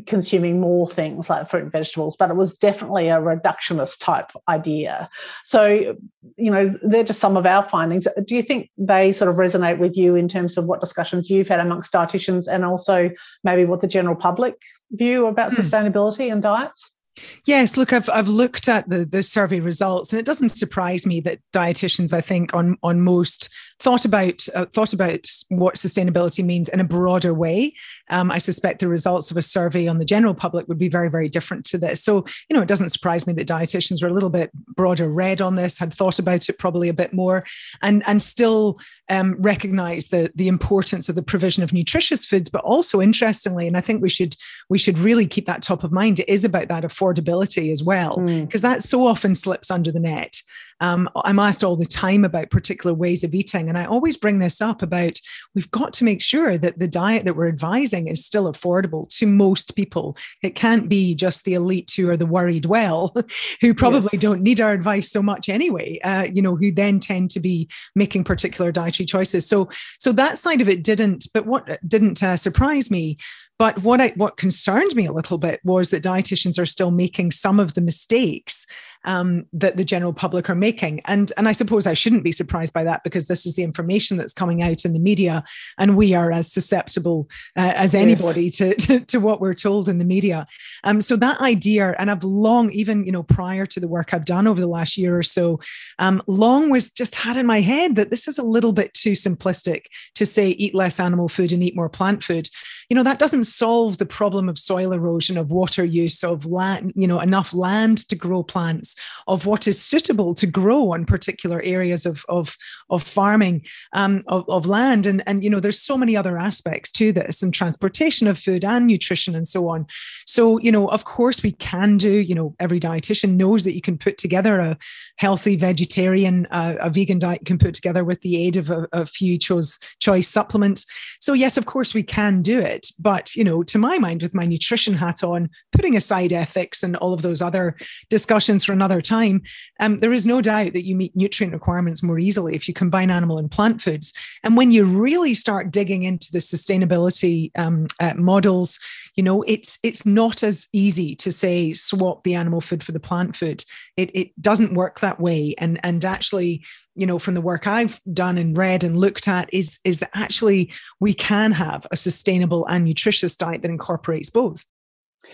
consuming 0.07 0.61
more 0.61 0.89
things 0.89 1.31
like 1.31 1.49
fruit 1.49 1.65
and 1.65 1.73
vegetables, 1.73 2.17
but 2.17 2.31
it 2.31 2.37
was 2.37 2.57
definitely 2.57 3.09
a 3.09 3.19
reductionist 3.21 4.01
type 4.01 4.33
idea. 4.49 5.09
So, 5.45 5.97
you 6.37 6.51
know, 6.51 6.75
they're 6.83 7.05
just 7.05 7.21
some 7.21 7.37
of 7.37 7.47
our 7.47 7.69
findings. 7.69 8.07
Do 8.25 8.37
you 8.37 8.43
think 8.43 8.71
they 8.77 9.13
sort 9.13 9.31
of 9.31 9.37
resonate 9.37 9.79
with 9.79 9.97
you 9.97 10.15
in 10.15 10.29
terms 10.29 10.57
of 10.57 10.67
what 10.67 10.81
discussions 10.81 11.31
you've 11.31 11.49
had 11.49 11.61
amongst 11.61 11.93
dietitians 11.93 12.47
and 12.51 12.65
also 12.65 13.11
maybe 13.45 13.65
what 13.65 13.81
the 13.81 13.89
general 13.89 14.17
public 14.17 14.63
view 14.93 15.27
about 15.27 15.53
mm. 15.53 15.59
sustainability 15.59 16.33
and 16.33 16.43
diets? 16.43 16.98
Yes, 17.47 17.77
look, 17.77 17.93
I've 17.93 18.09
I've 18.11 18.29
looked 18.29 18.69
at 18.69 18.89
the 18.89 19.05
the 19.05 19.23
survey 19.23 19.61
results, 19.61 20.13
and 20.13 20.21
it 20.21 20.27
doesn't 20.27 20.51
surprise 20.51 21.07
me 21.07 21.21
that 21.23 21.41
dietitians, 21.53 22.13
I 22.13 22.21
think, 22.21 22.55
on 22.55 22.77
on 22.83 23.01
most 23.01 23.49
thought 23.81 24.05
about 24.05 24.47
uh, 24.55 24.67
thought 24.67 24.93
about 24.93 25.27
what 25.49 25.77
sustainability 25.77 26.45
means 26.45 26.69
in 26.69 26.81
a 26.81 26.85
broader 26.85 27.33
way. 27.33 27.75
Um, 28.11 28.31
I 28.31 28.39
suspect 28.39 28.81
the 28.81 28.89
results 28.89 29.31
of 29.31 29.37
a 29.37 29.43
survey 29.43 29.87
on 29.87 29.99
the 29.99 30.05
general 30.05 30.35
public 30.35 30.69
would 30.69 30.79
be 30.79 30.89
very 30.89 31.09
very 31.09 31.29
different 31.29 31.65
to 31.67 31.79
this. 31.79 32.03
So 32.03 32.25
you 32.49 32.55
know, 32.55 32.63
it 32.63 32.69
doesn't 32.69 32.91
surprise 32.91 33.27
me 33.27 33.33
that 33.35 33.49
dietitians 33.49 34.03
were 34.03 34.09
a 34.09 34.15
little 34.15 34.31
bit 34.31 34.51
broader 34.75 35.09
read 35.09 35.41
on 35.41 35.55
this, 35.55 35.79
had 35.79 35.95
thought 35.95 36.19
about 36.19 36.49
it 36.49 36.59
probably 36.59 36.89
a 36.89 36.95
bit 36.95 37.13
more, 37.13 37.45
and 37.83 38.03
and 38.07 38.21
still 38.21 38.79
um, 39.11 39.37
recognize 39.39 40.09
the 40.09 40.31
the 40.35 40.49
importance 40.49 41.09
of 41.09 41.15
the 41.15 41.23
provision 41.23 41.63
of 41.63 41.73
nutritious 41.73 42.27
foods, 42.27 42.49
but 42.49 42.63
also 42.63 43.01
interestingly, 43.01 43.67
and 43.67 43.77
I 43.77 43.81
think 43.81 44.03
we 44.03 44.09
should 44.09 44.35
we 44.69 44.79
should 44.79 44.99
really 44.99 45.27
keep 45.27 45.47
that 45.47 45.63
top 45.63 45.85
of 45.85 45.93
mind. 45.93 46.21
It 46.21 46.29
is 46.29 46.45
about 46.45 46.69
that 46.69 46.85
affordability 46.85 47.73
as 47.73 47.83
well, 47.83 48.19
because 48.19 48.61
mm. 48.61 48.63
that 48.63 48.83
so 48.83 49.07
often 49.07 49.35
slips 49.35 49.71
under 49.71 49.91
the 49.91 50.01
net. 50.01 50.43
Um, 50.81 51.09
I'm 51.17 51.39
asked 51.39 51.65
all 51.65 51.77
the 51.77 51.87
time 51.87 52.25
about 52.25 52.51
particular 52.51 52.95
ways 52.95 53.25
of 53.25 53.35
eating. 53.35 53.69
And 53.69 53.77
I 53.77 53.85
always 53.85 54.17
bring 54.17 54.39
this 54.39 54.61
up 54.61 54.83
about 54.83 55.19
we've 55.55 55.71
got 55.71 55.93
to 55.95 56.05
make 56.05 56.23
sure 56.23 56.57
that 56.59 56.79
the 56.79 56.89
diet 56.89 57.25
that 57.25 57.37
we're 57.37 57.49
advising 57.49 58.09
is 58.09 58.25
still 58.25 58.51
affordable 58.51 59.09
to 59.17 59.27
most 59.27 59.75
people. 59.77 60.17
It 60.43 60.55
can't 60.55 60.89
be 60.89 61.15
just 61.15 61.45
the 61.45 61.55
elite 61.55 61.93
who 61.97 62.09
are 62.11 62.17
the 62.17 62.27
worried 62.27 62.67
well, 62.67 63.15
who 63.61 63.75
probably 63.75 64.11
yes. 64.13 64.23
don't 64.23 64.43
need 64.43 64.61
our 64.61 64.73
advice 64.73 65.11
so 65.11 65.23
much 65.23 65.49
anyway, 65.49 65.99
uh, 66.05 66.27
you 66.33 66.43
know, 66.43 66.57
who 66.57 66.71
then 66.71 67.01
tend 67.01 67.31
to 67.31 67.41
be 67.41 67.69
making 67.95 68.25
particular 68.25 68.73
dietary 68.73 69.07
choices. 69.07 69.47
So, 69.47 69.69
so 69.99 70.13
that 70.13 70.39
side 70.39 70.61
of 70.61 70.69
it 70.69 70.85
didn't, 70.85 71.27
but 71.35 71.47
what 71.47 71.79
didn't 71.89 72.23
uh, 72.23 72.37
surprise 72.37 72.91
me 72.91 73.19
but 73.59 73.83
what 73.83 74.01
I 74.01 74.13
what 74.17 74.37
concerned 74.37 74.95
me 74.95 75.07
a 75.07 75.13
little 75.13 75.39
bit 75.39 75.61
was 75.65 75.91
that 75.91 76.03
dietitians 76.03 76.59
are 76.59 76.67
still 76.67 76.91
making 76.91 77.33
some 77.33 77.59
of 77.59 77.75
the 77.75 77.81
mistakes 77.81 78.67
um, 79.05 79.47
that 79.53 79.77
the 79.77 79.85
general 79.85 80.13
public 80.13 80.51
are 80.51 80.55
making. 80.55 81.01
And, 81.07 81.33
and 81.37 81.49
I 81.49 81.53
suppose 81.53 81.87
I 81.87 81.95
shouldn't 81.95 82.25
be 82.25 82.33
surprised 82.33 82.73
by 82.73 82.85
that 82.85 83.03
because 83.05 83.27
this 83.27 83.47
is 83.47 83.55
the 83.55 83.63
information 83.63 84.17
that's 84.17 84.33
coming 84.33 84.63
out 84.63 84.85
in 84.85 84.93
the 84.93 84.99
media, 84.99 85.45
and 85.79 85.97
we 85.97 86.15
are 86.15 86.33
as 86.33 86.53
susceptible 86.53 87.29
uh, 87.57 87.73
as 87.75 87.95
anybody 87.95 88.45
yes. 88.45 88.57
to, 88.57 88.75
to, 88.75 89.01
to, 89.01 89.19
what 89.19 89.41
we're 89.41 89.55
told 89.55 89.89
in 89.89 89.99
the 89.99 90.05
media. 90.05 90.47
Um, 90.85 91.01
so 91.01 91.17
that 91.17 91.41
idea, 91.41 91.95
and 91.99 92.11
I've 92.11 92.25
long, 92.25 92.71
even 92.71 93.05
you 93.05 93.13
know, 93.13 93.23
prior 93.23 93.67
to 93.67 93.81
the 93.81 93.89
work 93.89 94.13
I've 94.13 94.25
done 94.25 94.47
over 94.47 94.61
the 94.61 94.67
last 94.67 94.97
year 94.97 95.17
or 95.17 95.23
so, 95.23 95.61
um, 95.99 96.23
long 96.27 96.71
was 96.71 96.91
just 96.91 97.15
had 97.15 97.37
in 97.37 97.47
my 97.47 97.61
head 97.61 97.97
that 97.97 98.11
this 98.11 98.29
is 98.29 98.39
a 98.39 98.45
little 98.45 98.73
bit 98.73 98.93
too 98.95 99.13
simplistic 99.13 99.87
to 100.15 100.27
say 100.27 100.51
eat 100.51 100.75
less 100.75 101.01
animal 101.01 101.29
food 101.29 101.53
and 101.53 101.63
eat 101.63 101.77
more 101.77 101.89
plant 101.89 102.23
food. 102.23 102.49
You 102.91 102.95
know, 102.95 103.03
that 103.03 103.19
doesn't 103.19 103.45
solve 103.45 103.99
the 103.99 104.07
problem 104.07 104.49
of 104.49 104.59
soil 104.59 104.95
erosion, 104.95 105.37
of 105.37 105.51
water 105.51 105.85
use, 105.85 106.25
of 106.25 106.47
land, 106.47 106.95
you 106.97 107.07
know, 107.07 107.21
enough 107.21 107.53
land 107.53 108.09
to 108.09 108.17
grow 108.17 108.43
plants 108.43 108.97
of 109.27 109.45
what 109.45 109.69
is 109.69 109.79
suitable 109.79 110.33
to 110.35 110.47
grow 110.47 110.95
on 110.95 111.05
particular 111.05 111.61
areas 111.63 112.07
of, 112.07 112.25
of, 112.31 112.57
of 112.89 113.03
farming 113.03 113.63
um, 113.93 114.25
of, 114.29 114.49
of 114.49 114.65
land. 114.67 115.07
And, 115.07 115.23
and, 115.27 115.45
you 115.45 115.51
know, 115.51 115.61
there's 115.61 115.79
so 115.79 115.99
many 115.99 116.17
other 116.17 116.39
aspects 116.39 116.91
to 116.93 117.13
this 117.13 117.43
and 117.43 117.53
transportation 117.53 118.27
of 118.27 118.39
food 118.39 118.65
and 118.65 118.87
nutrition 118.87 119.35
and 119.35 119.47
so 119.47 119.69
on. 119.69 119.87
So, 120.27 120.59
you 120.61 120.73
know, 120.73 120.89
of 120.89 121.05
course 121.05 121.43
we 121.43 121.53
can 121.53 121.99
do, 121.99 122.11
you 122.11 122.35
know, 122.35 122.55
every 122.59 122.81
dietitian 122.81 123.37
knows 123.37 123.65
that 123.65 123.75
you 123.75 123.83
can 123.83 123.99
put 123.99 124.17
together 124.17 124.61
a 124.61 124.79
healthy 125.17 125.57
vegetarian, 125.57 126.47
uh, 126.51 126.77
a 126.81 126.89
vegan 126.89 127.19
diet 127.19 127.45
can 127.45 127.59
put 127.59 127.75
together 127.75 128.03
with 128.03 128.23
the 128.23 128.43
aid 128.43 128.57
of 128.57 128.71
a, 128.71 128.89
a 128.93 129.05
few 129.05 129.37
choice, 129.37 129.79
choice 130.01 130.27
supplements. 130.27 130.87
So 131.21 131.35
yes, 131.35 131.59
of 131.59 131.67
course 131.67 131.93
we 131.93 132.03
can 132.03 132.41
do 132.41 132.59
it. 132.59 132.78
But, 132.99 133.35
you 133.35 133.45
know, 133.45 133.63
to 133.65 133.79
my 133.79 133.99
mind, 133.99 134.23
with 134.23 134.35
my 134.35 134.45
nutrition 134.45 134.95
hat 134.95 135.23
on, 135.23 135.51
putting 135.73 135.97
aside 135.97 136.33
ethics 136.33 136.83
and 136.83 136.97
all 136.97 137.13
of 137.13 137.23
those 137.23 137.43
other 137.43 137.77
discussions 138.11 138.65
for 138.65 138.73
another 138.73 139.01
time, 139.01 139.43
um, 139.81 139.99
there 139.99 140.13
is 140.13 140.27
no 140.27 140.41
doubt 140.41 140.73
that 140.73 140.87
you 140.87 140.95
meet 140.97 141.17
nutrient 141.17 141.53
requirements 141.53 142.03
more 142.03 142.19
easily 142.19 142.55
if 142.55 142.69
you 142.69 142.75
combine 142.75 143.11
animal 143.11 143.39
and 143.39 143.51
plant 143.51 143.81
foods. 143.81 144.13
And 144.45 144.57
when 144.57 144.73
you 144.73 144.85
really 144.85 145.35
start 145.35 145.71
digging 145.71 146.03
into 146.03 146.31
the 146.33 146.39
sustainability 146.39 147.51
um, 147.59 147.87
uh, 148.01 148.15
models, 148.15 148.79
you 149.19 149.25
know 149.25 149.43
it's 149.43 149.81
it's 149.83 150.07
not 150.07 150.45
as 150.45 150.69
easy 150.73 151.17
to 151.17 151.33
say 151.33 151.73
swap 151.73 152.23
the 152.23 152.37
animal 152.37 152.61
food 152.61 152.85
for 152.85 152.93
the 152.93 153.01
plant 153.01 153.35
food. 153.35 153.65
It, 153.97 154.13
it 154.15 154.41
doesn't 154.41 154.75
work 154.75 155.01
that 155.01 155.19
way. 155.19 155.57
And 155.59 155.81
and 155.83 156.05
actually 156.05 156.65
you 156.95 157.05
know 157.05 157.19
from 157.19 157.35
the 157.35 157.41
work 157.41 157.67
i've 157.67 158.01
done 158.13 158.39
and 158.39 158.57
read 158.57 158.85
and 158.85 158.97
looked 158.97 159.27
at 159.27 159.53
is 159.53 159.81
is 159.85 159.99
that 159.99 160.11
actually 160.15 160.73
we 161.01 161.15
can 161.15 161.51
have 161.51 161.85
a 161.91 161.97
sustainable 161.97 162.65
and 162.67 162.85
nutritious 162.85 163.37
diet 163.37 163.63
that 163.63 163.71
incorporates 163.71 164.31
both. 164.31 164.65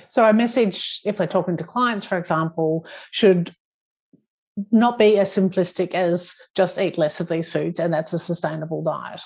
So, 0.08 0.24
our 0.24 0.32
message, 0.32 1.00
if 1.04 1.18
we're 1.18 1.26
talking 1.26 1.58
to 1.58 1.64
clients, 1.64 2.06
for 2.06 2.16
example, 2.16 2.86
should 3.10 3.54
not 4.72 4.98
be 4.98 5.18
as 5.18 5.28
simplistic 5.30 5.94
as 5.94 6.34
just 6.54 6.78
eat 6.78 6.96
less 6.96 7.20
of 7.20 7.28
these 7.28 7.50
foods 7.50 7.78
and 7.78 7.92
that's 7.92 8.14
a 8.14 8.18
sustainable 8.18 8.82
diet. 8.82 9.20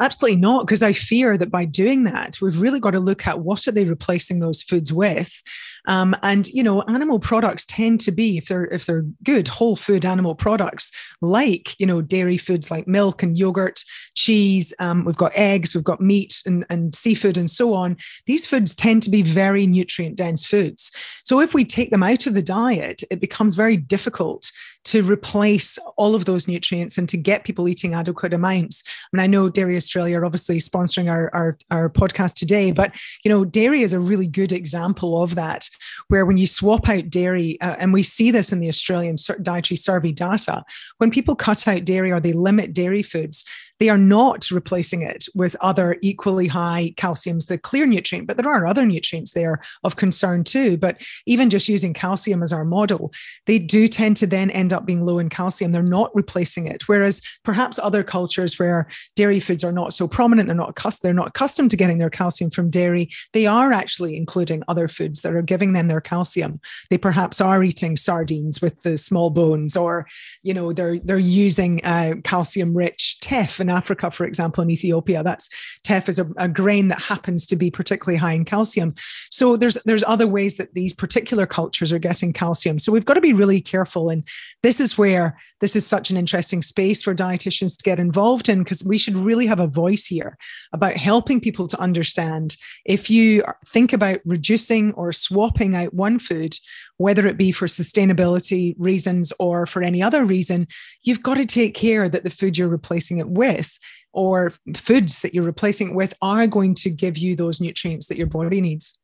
Absolutely 0.00 0.40
not, 0.40 0.66
because 0.66 0.82
I 0.82 0.94
fear 0.94 1.36
that 1.36 1.50
by 1.50 1.66
doing 1.66 2.04
that, 2.04 2.40
we've 2.40 2.60
really 2.60 2.80
got 2.80 2.92
to 2.92 3.00
look 3.00 3.26
at 3.26 3.40
what 3.40 3.68
are 3.68 3.72
they 3.72 3.84
replacing 3.84 4.40
those 4.40 4.62
foods 4.62 4.90
with, 4.92 5.42
um, 5.86 6.14
and 6.22 6.48
you 6.48 6.62
know, 6.62 6.82
animal 6.82 7.18
products 7.18 7.66
tend 7.66 8.00
to 8.00 8.10
be, 8.10 8.38
if 8.38 8.46
they're 8.46 8.66
if 8.66 8.86
they're 8.86 9.04
good 9.24 9.48
whole 9.48 9.76
food 9.76 10.06
animal 10.06 10.34
products, 10.34 10.90
like 11.20 11.78
you 11.78 11.86
know, 11.86 12.00
dairy 12.00 12.38
foods 12.38 12.70
like 12.70 12.86
milk 12.88 13.22
and 13.22 13.38
yogurt, 13.38 13.82
cheese. 14.14 14.72
Um, 14.78 15.04
we've 15.04 15.16
got 15.16 15.36
eggs, 15.36 15.74
we've 15.74 15.84
got 15.84 16.00
meat 16.00 16.42
and, 16.46 16.64
and 16.70 16.94
seafood 16.94 17.36
and 17.36 17.50
so 17.50 17.74
on. 17.74 17.96
These 18.26 18.46
foods 18.46 18.74
tend 18.74 19.02
to 19.02 19.10
be 19.10 19.22
very 19.22 19.66
nutrient 19.66 20.16
dense 20.16 20.46
foods. 20.46 20.92
So 21.24 21.40
if 21.40 21.52
we 21.52 21.64
take 21.64 21.90
them 21.90 22.02
out 22.02 22.26
of 22.26 22.34
the 22.34 22.42
diet, 22.42 23.02
it 23.10 23.20
becomes 23.20 23.54
very 23.54 23.76
difficult 23.76 24.50
to 24.82 25.02
replace 25.02 25.78
all 25.98 26.14
of 26.14 26.24
those 26.24 26.48
nutrients 26.48 26.96
and 26.96 27.06
to 27.08 27.18
get 27.18 27.44
people 27.44 27.68
eating 27.68 27.92
adequate 27.92 28.32
amounts. 28.32 28.82
I 28.86 29.16
mean, 29.16 29.22
I 29.22 29.26
know 29.26 29.50
Dairy 29.50 29.76
Australia 29.90 30.20
are 30.20 30.24
obviously 30.24 30.58
sponsoring 30.58 31.10
our, 31.10 31.34
our, 31.34 31.58
our 31.72 31.90
podcast 31.90 32.34
today, 32.34 32.70
but 32.70 32.94
you 33.24 33.28
know, 33.28 33.44
dairy 33.44 33.82
is 33.82 33.92
a 33.92 33.98
really 33.98 34.28
good 34.28 34.52
example 34.52 35.20
of 35.20 35.34
that, 35.34 35.68
where 36.06 36.24
when 36.24 36.36
you 36.36 36.46
swap 36.46 36.88
out 36.88 37.10
dairy, 37.10 37.60
uh, 37.60 37.74
and 37.80 37.92
we 37.92 38.04
see 38.04 38.30
this 38.30 38.52
in 38.52 38.60
the 38.60 38.68
Australian 38.68 39.16
dietary 39.42 39.76
survey 39.76 40.12
data, 40.12 40.64
when 40.98 41.10
people 41.10 41.34
cut 41.34 41.66
out 41.66 41.84
dairy 41.84 42.12
or 42.12 42.20
they 42.20 42.32
limit 42.32 42.72
dairy 42.72 43.02
foods, 43.02 43.44
they 43.80 43.88
are 43.88 43.98
not 43.98 44.50
replacing 44.50 45.00
it 45.02 45.24
with 45.34 45.56
other 45.62 45.96
equally 46.02 46.46
high 46.46 46.92
calciums, 46.98 47.46
the 47.46 47.56
clear 47.56 47.86
nutrient, 47.86 48.28
but 48.28 48.36
there 48.36 48.48
are 48.48 48.66
other 48.66 48.84
nutrients 48.84 49.32
there 49.32 49.62
of 49.84 49.96
concern 49.96 50.44
too. 50.44 50.76
But 50.76 51.00
even 51.24 51.48
just 51.48 51.66
using 51.66 51.94
calcium 51.94 52.42
as 52.42 52.52
our 52.52 52.64
model, 52.64 53.10
they 53.46 53.58
do 53.58 53.88
tend 53.88 54.18
to 54.18 54.26
then 54.26 54.50
end 54.50 54.74
up 54.74 54.84
being 54.84 55.02
low 55.02 55.18
in 55.18 55.30
calcium. 55.30 55.72
They're 55.72 55.82
not 55.82 56.14
replacing 56.14 56.66
it. 56.66 56.88
Whereas 56.88 57.22
perhaps 57.42 57.78
other 57.78 58.04
cultures 58.04 58.58
where 58.58 58.86
dairy 59.16 59.40
foods 59.40 59.64
are 59.64 59.72
not 59.72 59.79
so 59.88 60.06
prominent, 60.06 60.46
they're 60.46 60.56
not 60.56 60.70
accustomed, 60.70 61.08
they're 61.08 61.14
not 61.14 61.28
accustomed 61.28 61.70
to 61.70 61.76
getting 61.76 61.98
their 61.98 62.10
calcium 62.10 62.50
from 62.50 62.70
dairy, 62.70 63.10
they 63.32 63.46
are 63.46 63.72
actually 63.72 64.16
including 64.16 64.62
other 64.68 64.88
foods 64.88 65.22
that 65.22 65.34
are 65.34 65.42
giving 65.42 65.72
them 65.72 65.88
their 65.88 66.00
calcium. 66.00 66.60
They 66.90 66.98
perhaps 66.98 67.40
are 67.40 67.62
eating 67.62 67.96
sardines 67.96 68.60
with 68.60 68.80
the 68.82 68.98
small 68.98 69.30
bones, 69.30 69.76
or 69.76 70.06
you 70.42 70.54
know, 70.54 70.72
they're 70.72 70.98
they're 70.98 71.18
using 71.18 71.84
uh, 71.84 72.14
calcium 72.24 72.76
rich 72.76 73.18
teff 73.20 73.60
in 73.60 73.70
Africa, 73.70 74.10
for 74.10 74.24
example, 74.24 74.62
in 74.62 74.70
Ethiopia, 74.70 75.22
that's 75.22 75.48
teff 75.84 76.08
is 76.08 76.18
a, 76.18 76.28
a, 76.36 76.48
grain 76.48 76.88
that 76.88 76.98
happens 76.98 77.46
to 77.46 77.56
be 77.56 77.70
particularly 77.70 78.18
high 78.18 78.32
in 78.32 78.44
calcium. 78.44 78.94
So 79.30 79.56
there's 79.56 79.74
there's 79.84 80.04
other 80.04 80.26
ways 80.26 80.56
that 80.56 80.74
these 80.74 80.92
particular 80.92 81.46
cultures 81.46 81.92
are 81.92 81.98
getting 81.98 82.32
calcium. 82.32 82.78
So 82.78 82.92
we've 82.92 83.04
got 83.04 83.14
to 83.14 83.20
be 83.20 83.32
really 83.32 83.60
careful. 83.60 84.10
And 84.10 84.24
this 84.62 84.80
is 84.80 84.98
where 84.98 85.38
this 85.60 85.76
is 85.76 85.86
such 85.86 86.10
an 86.10 86.16
interesting 86.16 86.62
space 86.62 87.02
for 87.02 87.14
dietitians 87.14 87.76
to 87.76 87.84
get 87.84 88.00
involved 88.00 88.48
in 88.48 88.60
because 88.60 88.82
we 88.84 88.98
should 88.98 89.16
really 89.16 89.46
have 89.46 89.60
a 89.60 89.66
voice 89.70 90.06
here 90.06 90.36
about 90.72 90.92
helping 90.92 91.40
people 91.40 91.66
to 91.66 91.80
understand 91.80 92.56
if 92.84 93.10
you 93.10 93.42
think 93.66 93.92
about 93.92 94.20
reducing 94.24 94.92
or 94.92 95.12
swapping 95.12 95.74
out 95.74 95.94
one 95.94 96.18
food, 96.18 96.54
whether 96.96 97.26
it 97.26 97.36
be 97.36 97.52
for 97.52 97.66
sustainability 97.66 98.74
reasons 98.78 99.32
or 99.38 99.66
for 99.66 99.82
any 99.82 100.02
other 100.02 100.24
reason, 100.24 100.66
you've 101.02 101.22
got 101.22 101.36
to 101.36 101.46
take 101.46 101.74
care 101.74 102.08
that 102.08 102.24
the 102.24 102.30
food 102.30 102.58
you're 102.58 102.68
replacing 102.68 103.18
it 103.18 103.28
with 103.28 103.78
or 104.12 104.52
foods 104.74 105.20
that 105.20 105.34
you're 105.34 105.44
replacing 105.44 105.90
it 105.90 105.94
with 105.94 106.14
are 106.20 106.46
going 106.46 106.74
to 106.74 106.90
give 106.90 107.16
you 107.16 107.36
those 107.36 107.60
nutrients 107.60 108.06
that 108.06 108.18
your 108.18 108.26
body 108.26 108.60
needs. 108.60 108.94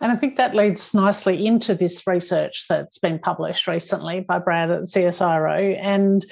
And 0.00 0.10
I 0.12 0.16
think 0.16 0.36
that 0.36 0.54
leads 0.54 0.94
nicely 0.94 1.46
into 1.46 1.74
this 1.74 2.06
research 2.06 2.66
that's 2.68 2.98
been 2.98 3.18
published 3.18 3.66
recently 3.66 4.20
by 4.20 4.38
Brad 4.38 4.70
at 4.70 4.82
CSIRO 4.82 5.78
and 5.80 6.24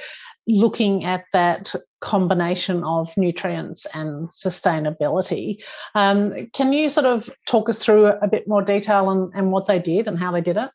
looking 0.46 1.04
at 1.04 1.24
that 1.32 1.74
combination 2.00 2.82
of 2.84 3.16
nutrients 3.16 3.86
and 3.94 4.28
sustainability. 4.30 5.62
Um, 5.94 6.48
can 6.52 6.72
you 6.72 6.90
sort 6.90 7.06
of 7.06 7.30
talk 7.46 7.68
us 7.68 7.84
through 7.84 8.06
a 8.06 8.28
bit 8.28 8.48
more 8.48 8.62
detail 8.62 9.10
and, 9.10 9.32
and 9.34 9.52
what 9.52 9.66
they 9.66 9.78
did 9.78 10.08
and 10.08 10.18
how 10.18 10.32
they 10.32 10.40
did 10.40 10.56
it? 10.56 10.70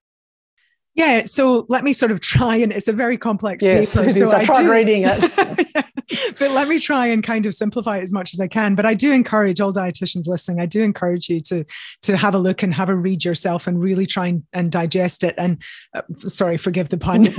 Yeah, 0.96 1.26
so 1.26 1.68
let 1.70 1.84
me 1.84 1.94
sort 1.94 2.12
of 2.12 2.22
try, 2.22 2.56
and 2.56 2.72
it's 2.72 2.88
a 2.88 2.94
very 2.94 3.20
complex 3.20 3.64
yes, 3.64 3.96
paper. 3.96 4.10
So 4.10 4.32
I, 4.32 4.40
I 4.40 4.44
tried 4.44 4.64
do, 4.64 4.72
reading 4.72 5.04
it. 5.06 5.86
but 6.40 6.52
let 6.52 6.68
me 6.68 6.80
try 6.80 7.08
and 7.08 7.24
kind 7.24 7.46
of 7.46 7.54
simplify 7.54 7.98
it 7.98 8.04
as 8.04 8.14
much 8.14 8.34
as 8.34 8.40
I 8.40 8.48
can. 8.48 8.76
But 8.76 8.86
I 8.86 8.94
do 8.94 9.12
encourage 9.12 9.62
all 9.62 9.74
dietitians 9.74 10.28
listening. 10.28 10.60
I 10.60 10.66
do 10.66 10.84
encourage 10.84 11.30
you 11.30 11.40
to 11.42 11.66
to 12.04 12.18
have 12.18 12.36
a 12.36 12.40
look 12.40 12.64
and 12.64 12.74
have 12.74 12.90
a 12.90 12.96
read 12.96 13.24
yourself 13.24 13.68
and 13.68 13.82
really 13.82 14.06
try 14.06 14.28
and, 14.28 14.44
and 14.54 14.72
digest 14.72 15.24
it. 15.24 15.36
And 15.38 15.62
uh, 15.94 16.02
sorry, 16.28 16.58
forgive 16.58 16.90
the 16.90 16.98
pun. 16.98 17.28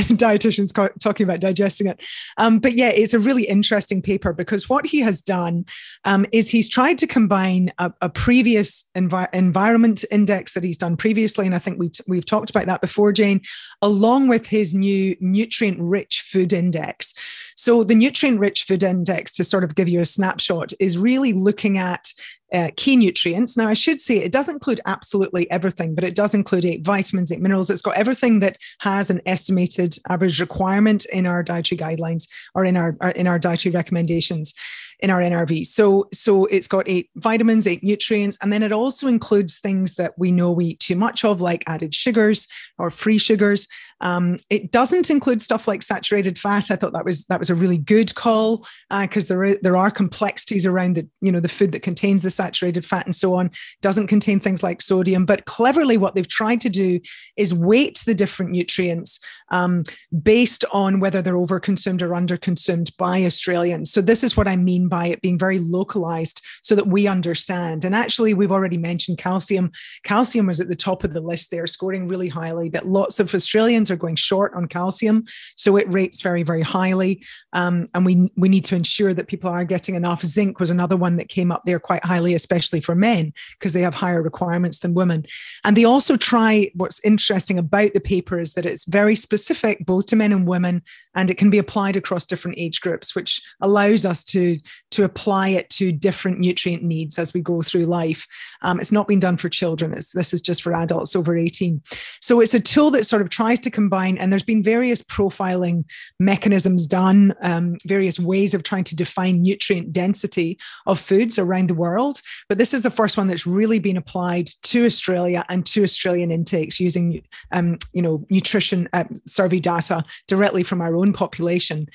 dietitians 0.16 0.74
co- 0.74 0.90
talking 1.00 1.24
about 1.24 1.40
digesting 1.40 1.86
it. 1.86 2.00
Um, 2.36 2.58
but 2.58 2.74
yeah, 2.74 2.88
it's 2.88 3.14
a 3.14 3.18
really 3.18 3.44
interesting 3.44 4.02
paper 4.02 4.32
because 4.32 4.68
what 4.68 4.86
he 4.86 5.00
has 5.00 5.22
done 5.22 5.64
um, 6.04 6.26
is 6.32 6.50
he's 6.50 6.68
tried 6.68 6.98
to 6.98 7.06
combine 7.06 7.72
a, 7.78 7.92
a 8.00 8.08
previous 8.08 8.88
envi- 8.96 9.32
environment 9.32 10.04
index 10.10 10.54
that 10.54 10.64
he's 10.64 10.78
done 10.78 10.96
previously, 10.96 11.46
and 11.46 11.54
I 11.54 11.58
think 11.58 11.78
we 11.78 11.90
t- 11.90 12.04
we've 12.08 12.26
talked 12.26 12.50
about 12.50 12.66
that 12.66 12.80
before, 12.80 13.12
Jane, 13.12 13.42
along 13.82 14.28
with 14.28 14.46
his 14.46 14.74
new 14.74 15.16
nutrient 15.20 15.78
rich 15.80 16.22
food 16.26 16.52
index. 16.52 17.14
So 17.56 17.84
the 17.84 17.94
nutrient 17.94 18.39
rich 18.40 18.64
food 18.64 18.82
index, 18.82 19.32
to 19.32 19.44
sort 19.44 19.64
of 19.64 19.74
give 19.74 19.88
you 19.88 20.00
a 20.00 20.04
snapshot, 20.04 20.72
is 20.80 20.98
really 20.98 21.32
looking 21.32 21.78
at 21.78 22.12
uh, 22.52 22.70
key 22.76 22.96
nutrients. 22.96 23.56
Now, 23.56 23.68
I 23.68 23.74
should 23.74 24.00
say 24.00 24.16
it 24.16 24.32
does 24.32 24.48
include 24.48 24.80
absolutely 24.86 25.50
everything, 25.50 25.94
but 25.94 26.04
it 26.04 26.14
does 26.14 26.34
include 26.34 26.64
eight 26.64 26.84
vitamins, 26.84 27.30
eight 27.30 27.40
minerals. 27.40 27.70
It's 27.70 27.82
got 27.82 27.96
everything 27.96 28.40
that 28.40 28.56
has 28.80 29.10
an 29.10 29.20
estimated 29.26 29.96
average 30.08 30.40
requirement 30.40 31.04
in 31.06 31.26
our 31.26 31.42
dietary 31.42 31.78
guidelines 31.78 32.28
or 32.54 32.64
in 32.64 32.76
our, 32.76 32.96
in 33.14 33.26
our 33.26 33.38
dietary 33.38 33.74
recommendations 33.74 34.54
in 35.02 35.10
our 35.10 35.20
NRV. 35.20 35.66
So, 35.66 36.08
so 36.12 36.44
it's 36.46 36.66
got 36.66 36.88
eight 36.88 37.10
vitamins, 37.16 37.66
eight 37.66 37.82
nutrients, 37.82 38.38
and 38.42 38.52
then 38.52 38.62
it 38.62 38.72
also 38.72 39.06
includes 39.06 39.58
things 39.58 39.94
that 39.94 40.12
we 40.18 40.30
know 40.30 40.52
we 40.52 40.66
eat 40.66 40.80
too 40.80 40.96
much 40.96 41.24
of, 41.24 41.40
like 41.40 41.64
added 41.66 41.94
sugars 41.94 42.46
or 42.78 42.90
free 42.90 43.18
sugars. 43.18 43.66
Um, 44.00 44.36
it 44.48 44.70
doesn't 44.70 45.10
include 45.10 45.42
stuff 45.42 45.68
like 45.68 45.82
saturated 45.82 46.38
fat. 46.38 46.70
I 46.70 46.76
thought 46.76 46.92
that 46.92 47.04
was 47.04 47.24
that 47.26 47.38
was 47.38 47.50
a 47.50 47.54
really 47.54 47.78
good 47.78 48.14
call 48.14 48.66
because 48.90 49.30
uh, 49.30 49.34
there 49.34 49.44
are, 49.44 49.54
there 49.62 49.76
are 49.76 49.90
complexities 49.90 50.66
around 50.66 50.96
the 50.96 51.08
you 51.20 51.32
know 51.32 51.40
the 51.40 51.48
food 51.48 51.72
that 51.72 51.82
contains 51.82 52.22
the 52.22 52.30
saturated 52.40 52.84
fat 52.84 53.06
and 53.06 53.14
so 53.14 53.34
on. 53.34 53.50
Doesn't 53.82 54.06
contain 54.06 54.40
things 54.40 54.62
like 54.62 54.80
sodium, 54.80 55.26
but 55.26 55.44
cleverly 55.44 55.96
what 55.98 56.14
they've 56.14 56.36
tried 56.40 56.60
to 56.62 56.70
do 56.70 57.00
is 57.36 57.52
weight 57.52 58.02
the 58.06 58.14
different 58.14 58.50
nutrients 58.52 59.20
um, 59.50 59.82
based 60.22 60.64
on 60.72 61.00
whether 61.00 61.20
they're 61.22 61.34
overconsumed 61.46 62.02
or 62.02 62.10
underconsumed 62.10 62.96
by 62.96 63.24
Australians. 63.24 63.92
So 63.92 64.00
this 64.00 64.22
is 64.24 64.36
what 64.36 64.48
I 64.48 64.56
mean 64.56 64.88
by 64.88 65.06
it 65.06 65.20
being 65.20 65.38
very 65.38 65.58
localized 65.58 66.42
so 66.62 66.74
that 66.74 66.86
we 66.86 67.06
understand. 67.06 67.84
And 67.84 67.94
actually, 67.94 68.32
we've 68.34 68.52
already 68.52 68.78
mentioned 68.78 69.18
calcium. 69.18 69.70
Calcium 70.04 70.46
was 70.46 70.60
at 70.60 70.68
the 70.68 70.76
top 70.76 71.04
of 71.04 71.12
the 71.12 71.20
list 71.20 71.50
there, 71.50 71.66
scoring 71.66 72.08
really 72.08 72.28
highly, 72.28 72.68
that 72.70 72.86
lots 72.86 73.20
of 73.20 73.34
Australians 73.34 73.90
are 73.90 73.96
going 73.96 74.16
short 74.16 74.54
on 74.54 74.66
calcium. 74.66 75.24
So 75.56 75.76
it 75.76 75.92
rates 75.92 76.22
very, 76.22 76.42
very 76.42 76.62
highly. 76.62 77.22
Um, 77.52 77.88
and 77.94 78.06
we, 78.06 78.30
we 78.36 78.48
need 78.48 78.64
to 78.66 78.76
ensure 78.76 79.14
that 79.14 79.28
people 79.28 79.50
are 79.50 79.64
getting 79.64 79.94
enough. 79.94 80.24
Zinc 80.24 80.60
was 80.60 80.70
another 80.70 80.96
one 80.96 81.16
that 81.16 81.28
came 81.28 81.50
up 81.52 81.62
there 81.64 81.80
quite 81.80 82.04
highly, 82.04 82.29
especially 82.34 82.80
for 82.80 82.94
men, 82.94 83.32
because 83.58 83.72
they 83.72 83.80
have 83.82 83.94
higher 83.94 84.22
requirements 84.22 84.80
than 84.80 84.94
women. 84.94 85.24
And 85.64 85.76
they 85.76 85.84
also 85.84 86.16
try, 86.16 86.70
what's 86.74 87.00
interesting 87.04 87.58
about 87.58 87.92
the 87.92 88.00
paper 88.00 88.38
is 88.38 88.54
that 88.54 88.66
it's 88.66 88.84
very 88.84 89.16
specific 89.16 89.84
both 89.86 90.06
to 90.06 90.16
men 90.16 90.32
and 90.32 90.46
women, 90.46 90.82
and 91.14 91.30
it 91.30 91.38
can 91.38 91.50
be 91.50 91.58
applied 91.58 91.96
across 91.96 92.26
different 92.26 92.58
age 92.58 92.80
groups, 92.80 93.14
which 93.14 93.40
allows 93.60 94.04
us 94.04 94.24
to 94.24 94.58
to 94.90 95.04
apply 95.04 95.48
it 95.48 95.68
to 95.70 95.92
different 95.92 96.38
nutrient 96.38 96.82
needs 96.82 97.18
as 97.18 97.32
we 97.32 97.40
go 97.40 97.62
through 97.62 97.86
life. 97.86 98.26
Um, 98.62 98.80
it's 98.80 98.92
not 98.92 99.08
been 99.08 99.20
done 99.20 99.36
for 99.36 99.48
children. 99.48 99.92
It's, 99.92 100.12
this 100.12 100.32
is 100.32 100.40
just 100.40 100.62
for 100.62 100.74
adults 100.74 101.14
over 101.14 101.36
18. 101.36 101.80
So 102.20 102.40
it's 102.40 102.54
a 102.54 102.60
tool 102.60 102.90
that 102.92 103.06
sort 103.06 103.22
of 103.22 103.30
tries 103.30 103.60
to 103.60 103.70
combine, 103.70 104.18
and 104.18 104.32
there's 104.32 104.44
been 104.44 104.62
various 104.62 105.02
profiling 105.02 105.84
mechanisms 106.18 106.86
done, 106.86 107.34
um, 107.42 107.76
various 107.86 108.18
ways 108.18 108.54
of 108.54 108.62
trying 108.62 108.84
to 108.84 108.96
define 108.96 109.42
nutrient 109.42 109.92
density 109.92 110.58
of 110.86 110.98
foods 110.98 111.38
around 111.38 111.68
the 111.68 111.74
world. 111.74 112.19
But 112.48 112.58
this 112.58 112.74
is 112.74 112.82
the 112.82 112.90
first 112.90 113.16
one 113.16 113.28
that's 113.28 113.46
really 113.46 113.78
been 113.78 113.96
applied 113.96 114.48
to 114.64 114.84
Australia 114.84 115.44
and 115.48 115.64
to 115.66 115.82
Australian 115.82 116.30
intakes 116.30 116.80
using, 116.80 117.22
um, 117.52 117.78
you 117.92 118.02
know, 118.02 118.26
nutrition 118.30 118.88
uh, 118.92 119.04
survey 119.26 119.60
data 119.60 120.04
directly 120.26 120.62
from 120.62 120.80
our 120.80 120.96
own 120.96 121.12
population. 121.12 121.86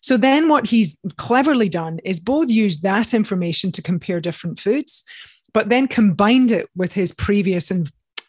So 0.00 0.16
then 0.16 0.48
what 0.48 0.66
he's 0.66 0.96
cleverly 1.16 1.68
done 1.68 1.98
is 2.04 2.20
both 2.20 2.48
use 2.48 2.80
that 2.80 3.12
information 3.14 3.72
to 3.72 3.82
compare 3.82 4.20
different 4.20 4.60
foods, 4.60 5.04
but 5.52 5.68
then 5.68 5.88
combined 5.88 6.52
it 6.52 6.68
with 6.76 6.92
his 6.92 7.12
previous 7.12 7.72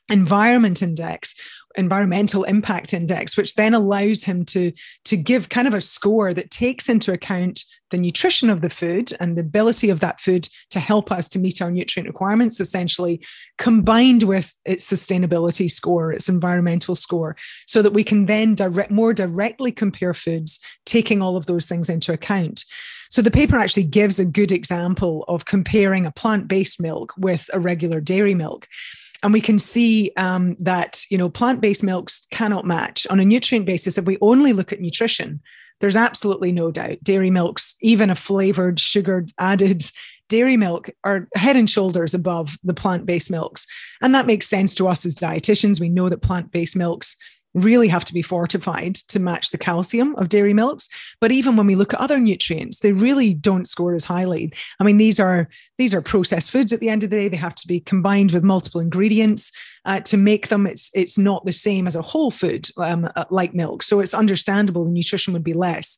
environment 0.10 0.82
index 0.82 1.36
environmental 1.80 2.44
impact 2.44 2.94
index 2.94 3.36
which 3.36 3.56
then 3.56 3.74
allows 3.74 4.24
him 4.24 4.46
to 4.46 4.72
to 5.06 5.18
give 5.18 5.50
kind 5.50 5.68
of 5.68 5.74
a 5.74 5.82
score 5.82 6.34
that 6.34 6.52
takes 6.52 6.90
into 6.90 7.12
account 7.12 7.64
the 7.90 7.98
nutrition 7.98 8.50
of 8.50 8.62
the 8.62 8.70
food 8.70 9.12
and 9.20 9.36
the 9.36 9.42
ability 9.42 9.90
of 9.90 10.00
that 10.00 10.22
food 10.22 10.48
to 10.70 10.80
help 10.80 11.12
us 11.12 11.28
to 11.28 11.40
meet 11.40 11.62
our 11.62 11.72
nutrient 11.72 12.08
requirements 12.08 12.60
essentially 12.60 13.24
combined 13.58 14.24
with 14.24 14.54
its 14.66 14.90
sustainability 14.90 15.70
score 15.70 16.12
its 16.12 16.30
environmental 16.30 16.96
score 16.96 17.36
so 17.66 17.82
that 17.82 17.94
we 17.94 18.04
can 18.04 18.26
then 18.26 18.56
direct 18.56 18.92
more 18.92 19.14
directly 19.14 19.72
compare 19.72 20.14
foods 20.14 20.60
taking 20.86 21.22
all 21.22 21.38
of 21.38 21.46
those 21.46 21.66
things 21.66 21.90
into 21.90 22.14
account. 22.14 22.64
So 23.10 23.24
the 23.24 23.32
paper 23.32 23.58
actually 23.58 23.84
gives 23.84 24.20
a 24.20 24.26
good 24.26 24.52
example 24.52 25.26
of 25.28 25.46
comparing 25.46 26.06
a 26.06 26.12
plant-based 26.12 26.80
milk 26.80 27.14
with 27.18 27.50
a 27.54 27.60
regular 27.60 28.00
dairy 28.00 28.36
milk 28.36 28.68
and 29.24 29.34
we 29.34 29.42
can 29.42 29.60
see 29.60 30.12
um, 30.18 30.56
that 30.60 31.06
you 31.10 31.18
know 31.18 31.30
plant-based 31.30 31.84
milks 31.84 32.28
cannot 32.32 32.66
match 32.66 33.06
on 33.10 33.20
a 33.20 33.26
nutrient 33.26 33.66
basis 33.66 33.98
if 33.98 34.06
we 34.06 34.18
only 34.22 34.54
look 34.54 34.72
at 34.72 34.82
nutrition. 34.82 35.42
There's 35.80 35.96
absolutely 35.96 36.52
no 36.52 36.72
doubt 36.72 37.04
dairy 37.04 37.32
milks 37.32 37.76
even 37.82 38.10
a 38.10 38.16
flavored 38.16 38.80
sugared 38.80 39.32
added 39.40 39.90
dairy 40.30 40.56
milk 40.56 40.90
are 41.04 41.28
head 41.36 41.58
and 41.58 41.70
shoulders 41.70 42.14
above 42.14 42.58
the 42.64 42.74
plant-based 42.74 43.32
milks. 43.32 43.68
And 44.02 44.16
that 44.16 44.28
makes 44.28 44.48
sense 44.48 44.74
to 44.76 44.88
us 44.88 45.06
as 45.06 45.16
dietitians. 45.16 45.82
We 45.82 45.90
know 45.90 46.08
that 46.08 46.22
plant-based 46.22 46.76
milks 46.76 47.18
really 47.54 47.88
have 47.88 48.06
to 48.06 48.14
be 48.14 48.22
fortified 48.22 48.96
to 48.96 49.20
match 49.20 49.50
the 49.50 49.58
calcium 49.58 50.16
of 50.16 50.30
dairy 50.30 50.54
milks. 50.54 50.88
But 51.20 51.32
even 51.32 51.56
when 51.56 51.68
we 51.68 51.76
look 51.76 51.94
at 51.94 52.00
other 52.00 52.20
nutrients 52.20 52.80
they 52.80 52.92
really 52.92 53.34
don't 53.34 53.68
score 53.68 53.96
as 53.96 54.06
highly. 54.06 54.54
I 54.80 54.84
mean 54.84 54.98
these 54.98 55.20
are 55.20 55.50
these 55.78 55.94
are 55.94 56.02
processed 56.02 56.52
foods 56.52 56.72
at 56.74 56.80
the 56.80 56.90
end 56.90 57.04
of 57.04 57.10
the 57.10 57.16
day. 57.16 57.28
They 57.28 57.38
have 57.38 57.56
to 57.56 57.68
be 57.68 57.80
combined 57.80 58.32
with 58.32 58.44
multiple 58.44 58.82
ingredients 58.82 59.52
uh, 59.86 60.02
to 60.02 60.18
make 60.18 60.50
them. 60.50 60.68
It's 60.68 60.92
it's 60.94 61.18
not 61.18 61.46
the 61.46 61.54
same 61.54 61.88
as 61.88 61.96
a 61.96 62.02
whole 62.02 62.32
food 62.32 62.70
um, 62.78 63.10
uh, 63.16 63.26
like 63.30 63.54
milk. 63.54 63.84
So 63.84 64.00
it's 64.00 64.14
understandable 64.14 64.86
the 64.86 64.92
nutrition 64.92 65.34
would 65.34 65.44
be 65.44 65.54
less. 65.54 65.98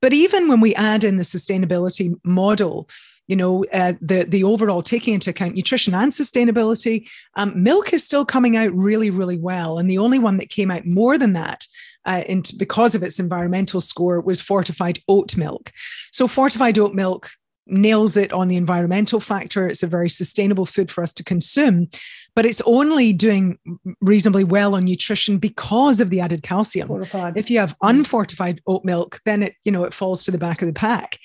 But 0.00 0.12
even 0.12 0.48
when 0.48 0.60
we 0.60 0.74
add 0.76 1.04
in 1.04 1.16
the 1.16 1.24
sustainability 1.24 2.14
model 2.24 2.88
you 3.28 3.36
know, 3.36 3.64
uh, 3.72 3.92
the 4.00 4.24
the 4.24 4.42
overall 4.42 4.82
taking 4.82 5.14
into 5.14 5.30
account 5.30 5.54
nutrition 5.54 5.94
and 5.94 6.10
sustainability, 6.10 7.08
um, 7.36 7.62
milk 7.62 7.92
is 7.92 8.02
still 8.02 8.24
coming 8.24 8.56
out 8.56 8.72
really, 8.74 9.10
really 9.10 9.36
well. 9.36 9.78
And 9.78 9.88
the 9.88 9.98
only 9.98 10.18
one 10.18 10.38
that 10.38 10.48
came 10.48 10.70
out 10.70 10.86
more 10.86 11.18
than 11.18 11.34
that 11.34 11.66
uh, 12.06 12.22
into, 12.26 12.56
because 12.56 12.94
of 12.94 13.02
its 13.02 13.20
environmental 13.20 13.80
score 13.80 14.20
was 14.20 14.40
fortified 14.40 14.98
oat 15.08 15.36
milk. 15.36 15.70
So 16.10 16.26
fortified 16.26 16.78
oat 16.78 16.94
milk 16.94 17.30
nails 17.70 18.16
it 18.16 18.32
on 18.32 18.48
the 18.48 18.56
environmental 18.56 19.20
factor. 19.20 19.68
It's 19.68 19.82
a 19.82 19.86
very 19.86 20.08
sustainable 20.08 20.64
food 20.64 20.90
for 20.90 21.02
us 21.02 21.12
to 21.12 21.22
consume, 21.22 21.88
but 22.34 22.46
it's 22.46 22.62
only 22.62 23.12
doing 23.12 23.58
reasonably 24.00 24.44
well 24.44 24.74
on 24.74 24.86
nutrition 24.86 25.36
because 25.36 26.00
of 26.00 26.08
the 26.08 26.20
added 26.20 26.42
calcium. 26.42 26.88
Fortified. 26.88 27.36
If 27.36 27.50
you 27.50 27.58
have 27.58 27.76
unfortified 27.82 28.62
oat 28.66 28.86
milk, 28.86 29.20
then 29.26 29.42
it, 29.42 29.54
you 29.64 29.72
know, 29.72 29.84
it 29.84 29.92
falls 29.92 30.24
to 30.24 30.30
the 30.30 30.38
back 30.38 30.62
of 30.62 30.66
the 30.66 30.72
pack. 30.72 31.18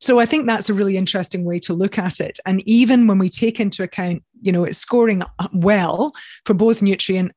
So 0.00 0.20
I 0.20 0.26
think 0.26 0.46
that's 0.46 0.68
a 0.68 0.74
really 0.74 0.96
interesting 0.96 1.44
way 1.44 1.58
to 1.60 1.74
look 1.74 1.98
at 1.98 2.20
it. 2.20 2.38
And 2.46 2.62
even 2.68 3.06
when 3.06 3.18
we 3.18 3.28
take 3.28 3.58
into 3.58 3.82
account, 3.82 4.22
you 4.40 4.52
know, 4.52 4.64
it's 4.64 4.78
scoring 4.78 5.22
well 5.52 6.12
for 6.44 6.54
both 6.54 6.82
nutrient, 6.82 7.32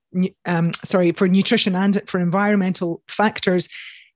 um, 0.46 0.72
sorry, 0.84 1.12
for 1.12 1.28
nutrition 1.28 1.76
and 1.76 2.02
for 2.06 2.20
environmental 2.20 3.02
factors, 3.08 3.68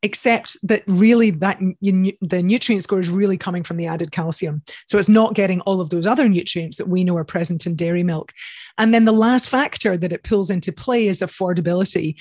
except 0.03 0.57
that 0.61 0.83
really 0.85 1.31
that 1.31 1.57
the 1.81 2.43
nutrient 2.43 2.83
score 2.83 2.99
is 2.99 3.09
really 3.09 3.37
coming 3.37 3.63
from 3.63 3.77
the 3.77 3.87
added 3.87 4.11
calcium. 4.11 4.61
So 4.85 4.99
it's 4.99 5.09
not 5.09 5.33
getting 5.33 5.61
all 5.61 5.81
of 5.81 5.89
those 5.89 6.05
other 6.05 6.29
nutrients 6.29 6.77
that 6.77 6.87
we 6.87 7.03
know 7.03 7.17
are 7.17 7.23
present 7.23 7.65
in 7.65 7.75
dairy 7.75 8.03
milk. 8.03 8.31
And 8.77 8.93
then 8.93 9.05
the 9.05 9.11
last 9.11 9.49
factor 9.49 9.97
that 9.97 10.13
it 10.13 10.23
pulls 10.23 10.51
into 10.51 10.71
play 10.71 11.07
is 11.07 11.21
affordability 11.21 12.15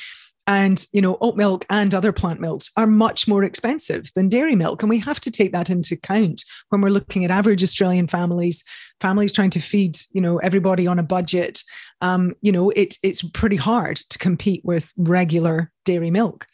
and 0.47 0.87
you 0.93 1.01
know 1.01 1.17
oat 1.21 1.37
milk 1.37 1.65
and 1.71 1.95
other 1.95 2.13
plant 2.13 2.41
milks 2.41 2.71
are 2.77 2.87
much 2.87 3.27
more 3.27 3.45
expensive 3.45 4.11
than 4.15 4.29
dairy 4.29 4.55
milk. 4.55 4.83
And 4.83 4.91
we 4.91 4.99
have 5.01 5.21
to 5.21 5.31
take 5.31 5.53
that 5.53 5.71
into 5.71 5.95
account 5.95 6.43
when 6.69 6.81
we're 6.81 6.91
looking 6.91 7.25
at 7.25 7.31
average 7.31 7.63
australian 7.63 8.07
families 8.07 8.63
families 9.01 9.33
trying 9.33 9.51
to 9.51 9.61
feed 9.61 9.99
you 10.13 10.21
know 10.21 10.39
everybody 10.39 10.87
on 10.87 10.99
a 10.99 11.03
budget. 11.03 11.63
Um, 12.01 12.35
you 12.43 12.53
know 12.53 12.71
it, 12.71 12.97
it's 13.03 13.23
pretty 13.23 13.57
hard 13.57 13.97
to 13.97 14.19
compete 14.19 14.65
with 14.65 14.93
regular 14.97 15.71
dairy 15.85 16.11
milk. 16.11 16.47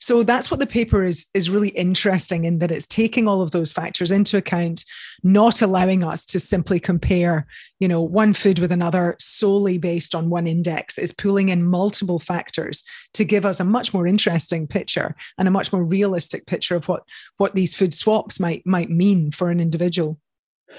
So 0.00 0.22
that's 0.22 0.50
what 0.50 0.60
the 0.60 0.66
paper 0.66 1.04
is 1.04 1.26
is 1.34 1.50
really 1.50 1.70
interesting 1.70 2.44
in 2.44 2.58
that 2.60 2.70
it's 2.70 2.86
taking 2.86 3.28
all 3.28 3.42
of 3.42 3.50
those 3.50 3.72
factors 3.72 4.10
into 4.10 4.36
account 4.36 4.84
not 5.22 5.62
allowing 5.62 6.04
us 6.04 6.24
to 6.26 6.38
simply 6.38 6.78
compare 6.78 7.46
you 7.80 7.88
know 7.88 8.00
one 8.00 8.32
food 8.32 8.58
with 8.58 8.72
another 8.72 9.16
solely 9.18 9.78
based 9.78 10.14
on 10.14 10.30
one 10.30 10.46
index. 10.46 10.98
Is 10.98 11.12
pulling 11.12 11.48
in 11.48 11.64
multiple 11.64 12.18
factors 12.18 12.82
to 13.14 13.24
give 13.24 13.44
us 13.44 13.60
a 13.60 13.64
much 13.64 13.92
more 13.92 14.06
interesting 14.06 14.66
picture 14.66 15.14
and 15.38 15.48
a 15.48 15.50
much 15.50 15.72
more 15.72 15.84
realistic 15.84 16.46
picture 16.46 16.76
of 16.76 16.88
what 16.88 17.02
what 17.36 17.54
these 17.54 17.74
food 17.74 17.92
swaps 17.92 18.40
might 18.40 18.66
might 18.66 18.90
mean 18.90 19.30
for 19.30 19.50
an 19.50 19.60
individual. 19.60 20.18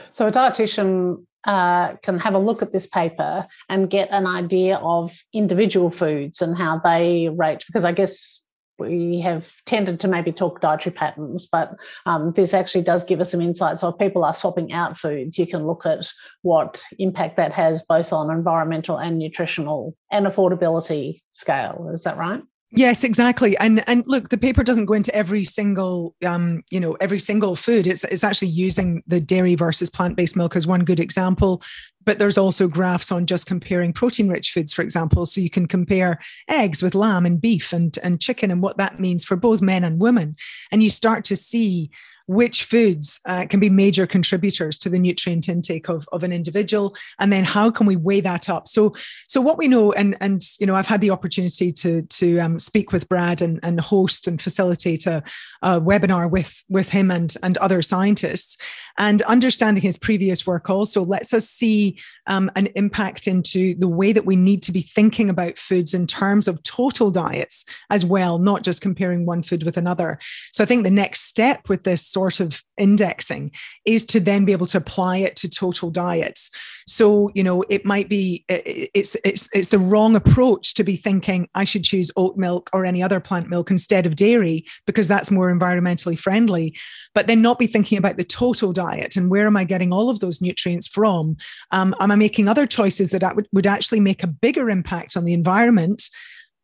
So 0.10 0.28
a 0.28 0.32
dietitian 0.32 1.26
uh, 1.46 1.96
can 2.04 2.20
have 2.20 2.34
a 2.34 2.40
look 2.40 2.62
at 2.62 2.72
this 2.72 2.88
paper 2.88 3.46
and 3.70 3.90
get 3.90 4.10
an 4.12 4.28
idea 4.28 4.78
of 4.78 5.18
individual 5.34 5.90
foods 5.90 6.42
and 6.42 6.58
how 6.58 6.80
they 6.80 7.30
rate, 7.30 7.64
because 7.68 7.86
I 7.86 7.92
guess 7.92 8.44
we 8.80 9.22
have 9.22 9.52
tended 9.66 10.00
to 10.00 10.08
maybe 10.08 10.32
talk 10.32 10.62
dietary 10.62 10.94
patterns, 10.94 11.48
but 11.48 11.74
um, 12.06 12.34
this 12.36 12.54
actually 12.54 12.84
does 12.84 13.04
give 13.04 13.20
us 13.20 13.32
some 13.32 13.42
insight. 13.42 13.80
So 13.80 13.88
if 13.90 13.98
people 13.98 14.24
are 14.24 14.34
swapping 14.34 14.72
out 14.72 14.98
foods, 14.98 15.40
you 15.40 15.48
can 15.48 15.66
look 15.66 15.86
at 15.86 16.08
what 16.44 16.82
impact 17.00 17.38
that 17.38 17.52
has 17.54 17.84
both 17.84 18.14
on 18.14 18.30
environmental 18.30 18.98
and 18.98 19.18
nutritional 19.18 19.96
and 20.12 20.28
affordability 20.28 21.22
scale. 21.32 21.90
Is 21.92 22.04
that 22.04 22.18
right? 22.18 22.44
Yes, 22.72 23.06
exactly. 23.06 23.58
And 23.60 23.82
and 23.88 24.04
look, 24.08 24.28
the 24.28 24.38
paper 24.38 24.62
doesn't 24.62 24.88
go 24.88 24.94
into 24.94 25.16
every 25.16 25.46
single 25.46 26.16
um, 26.26 26.64
you 26.70 26.82
know, 26.82 26.98
every 27.00 27.20
single 27.20 27.56
food. 27.56 27.88
It's 27.88 28.04
it's 28.04 28.26
actually 28.26 28.50
using 28.50 29.04
the 29.08 29.22
dairy 29.22 29.56
versus 29.56 29.90
plant-based 29.90 30.36
milk 30.36 30.56
as 30.56 30.68
one 30.68 30.84
good 30.84 31.00
example. 31.00 31.62
But 32.04 32.20
there's 32.20 32.38
also 32.38 32.68
graphs 32.68 33.12
on 33.12 33.26
just 33.26 33.48
comparing 33.48 33.94
protein-rich 33.94 34.52
foods, 34.52 34.74
for 34.74 34.82
example. 34.82 35.26
So 35.26 35.40
you 35.40 35.50
can 35.50 35.66
compare 35.66 36.20
eggs 36.50 36.84
with 36.84 36.96
lamb 36.96 37.26
and 37.26 37.40
beef 37.40 37.72
and, 37.72 37.98
and 38.04 38.22
chicken 38.22 38.52
and 38.52 38.62
what 38.62 38.78
that 38.78 39.00
means 39.00 39.24
for 39.24 39.36
both 39.36 39.62
men 39.62 39.84
and 39.84 40.00
women. 40.00 40.36
And 40.72 40.84
you 40.84 40.90
start 40.90 41.24
to 41.26 41.36
see 41.36 41.90
which 42.28 42.66
foods 42.66 43.20
uh, 43.26 43.46
can 43.50 43.60
be 43.60 43.70
major 43.70 44.06
contributors 44.06 44.78
to 44.80 44.90
the 44.90 45.00
nutrient 45.00 45.50
intake 45.50 45.90
of, 45.90 46.08
of 46.12 46.24
an 46.24 46.32
individual 46.32 46.96
and 47.20 47.34
then 47.34 47.44
how 47.44 47.72
can 47.72 47.88
we 47.88 47.96
weigh 47.96 48.22
that 48.22 48.50
up? 48.50 48.68
So 48.68 48.94
so 49.28 49.42
what 49.42 49.58
we 49.58 49.68
know 49.68 49.92
and 49.94 50.16
and 50.22 50.42
you 50.60 50.66
know 50.66 50.76
i've 50.76 50.88
had 50.88 51.02
the 51.02 51.12
opportunity 51.12 51.72
to 51.72 52.02
to 52.04 52.40
um, 52.40 52.60
speak 52.60 52.92
with 52.92 53.08
brad 53.10 53.42
and, 53.42 53.60
and 53.64 53.80
host 53.80 54.28
and 54.28 54.42
facilitate 54.42 55.06
a, 55.06 55.24
a 55.62 55.80
webinar 55.80 56.30
with 56.30 56.64
with 56.70 56.90
him 56.90 57.12
and 57.12 57.36
and 57.44 57.58
other 57.58 57.82
scientists. 57.82 58.58
And 58.98 59.22
understanding 59.24 59.82
his 59.82 59.98
previous 59.98 60.46
work 60.48 60.70
also 60.70 61.04
lets 61.04 61.34
us 61.34 61.50
see 61.50 62.00
um, 62.26 62.52
an 62.56 62.68
impact 62.76 63.28
into 63.28 63.76
the 63.76 63.88
way 63.88 64.12
that 64.12 64.26
we 64.26 64.36
need 64.36 64.62
to 64.64 64.72
be 64.72 64.82
thinking 64.82 65.30
about 65.30 65.58
foods 65.58 65.94
in 65.94 66.08
terms 66.08 66.48
of 66.48 66.62
total 66.64 67.12
diets 67.12 67.66
as 67.90 68.06
well 68.06 68.40
not 68.40 68.64
just 68.64 68.82
comparing 68.82 69.26
one 69.26 69.44
food 69.44 69.64
with 69.64 69.78
another. 69.78 70.20
So 70.52 70.64
i 70.64 70.68
think 70.68 70.84
the 70.84 70.92
next 70.92 71.22
step 71.22 71.70
with 71.70 71.84
this 71.84 72.06
sort 72.18 72.40
of 72.40 72.64
indexing 72.80 73.52
is 73.86 74.04
to 74.08 74.20
then 74.20 74.44
be 74.44 74.52
able 74.52 74.66
to 74.66 74.80
apply 74.80 75.18
it 75.18 75.36
to 75.36 75.48
total 75.48 75.92
diets. 75.92 76.50
So, 76.88 77.30
you 77.36 77.44
know, 77.44 77.64
it 77.70 77.86
might 77.86 78.10
be 78.10 78.44
it's 78.50 79.16
it's 79.24 79.48
it's 79.54 79.68
the 79.68 79.78
wrong 79.78 80.16
approach 80.16 80.74
to 80.74 80.84
be 80.84 80.96
thinking 80.96 81.48
I 81.54 81.64
should 81.64 81.84
choose 81.84 82.10
oat 82.16 82.36
milk 82.38 82.72
or 82.74 82.86
any 82.86 83.04
other 83.04 83.20
plant 83.20 83.50
milk 83.50 83.70
instead 83.70 84.08
of 84.08 84.16
dairy 84.16 84.66
because 84.88 85.08
that's 85.08 85.30
more 85.30 85.54
environmentally 85.54 86.18
friendly, 86.18 86.76
but 87.14 87.28
then 87.28 87.44
not 87.44 87.60
be 87.60 87.68
thinking 87.68 88.00
about 88.00 88.18
the 88.18 88.24
total 88.24 88.74
diet 88.74 89.16
and 89.16 89.30
where 89.30 89.46
am 89.46 89.58
I 89.58 89.64
getting 89.64 89.94
all 89.94 90.10
of 90.10 90.20
those 90.20 90.42
nutrients 90.42 90.88
from? 90.88 91.38
Um, 91.72 91.94
am 92.00 92.12
I 92.12 92.16
making 92.16 92.48
other 92.48 92.66
choices 92.66 93.12
that 93.12 93.36
would, 93.36 93.48
would 93.54 93.68
actually 93.68 94.00
make 94.00 94.24
a 94.24 94.28
bigger 94.28 94.72
impact 94.72 95.16
on 95.16 95.24
the 95.24 95.34
environment? 95.34 96.10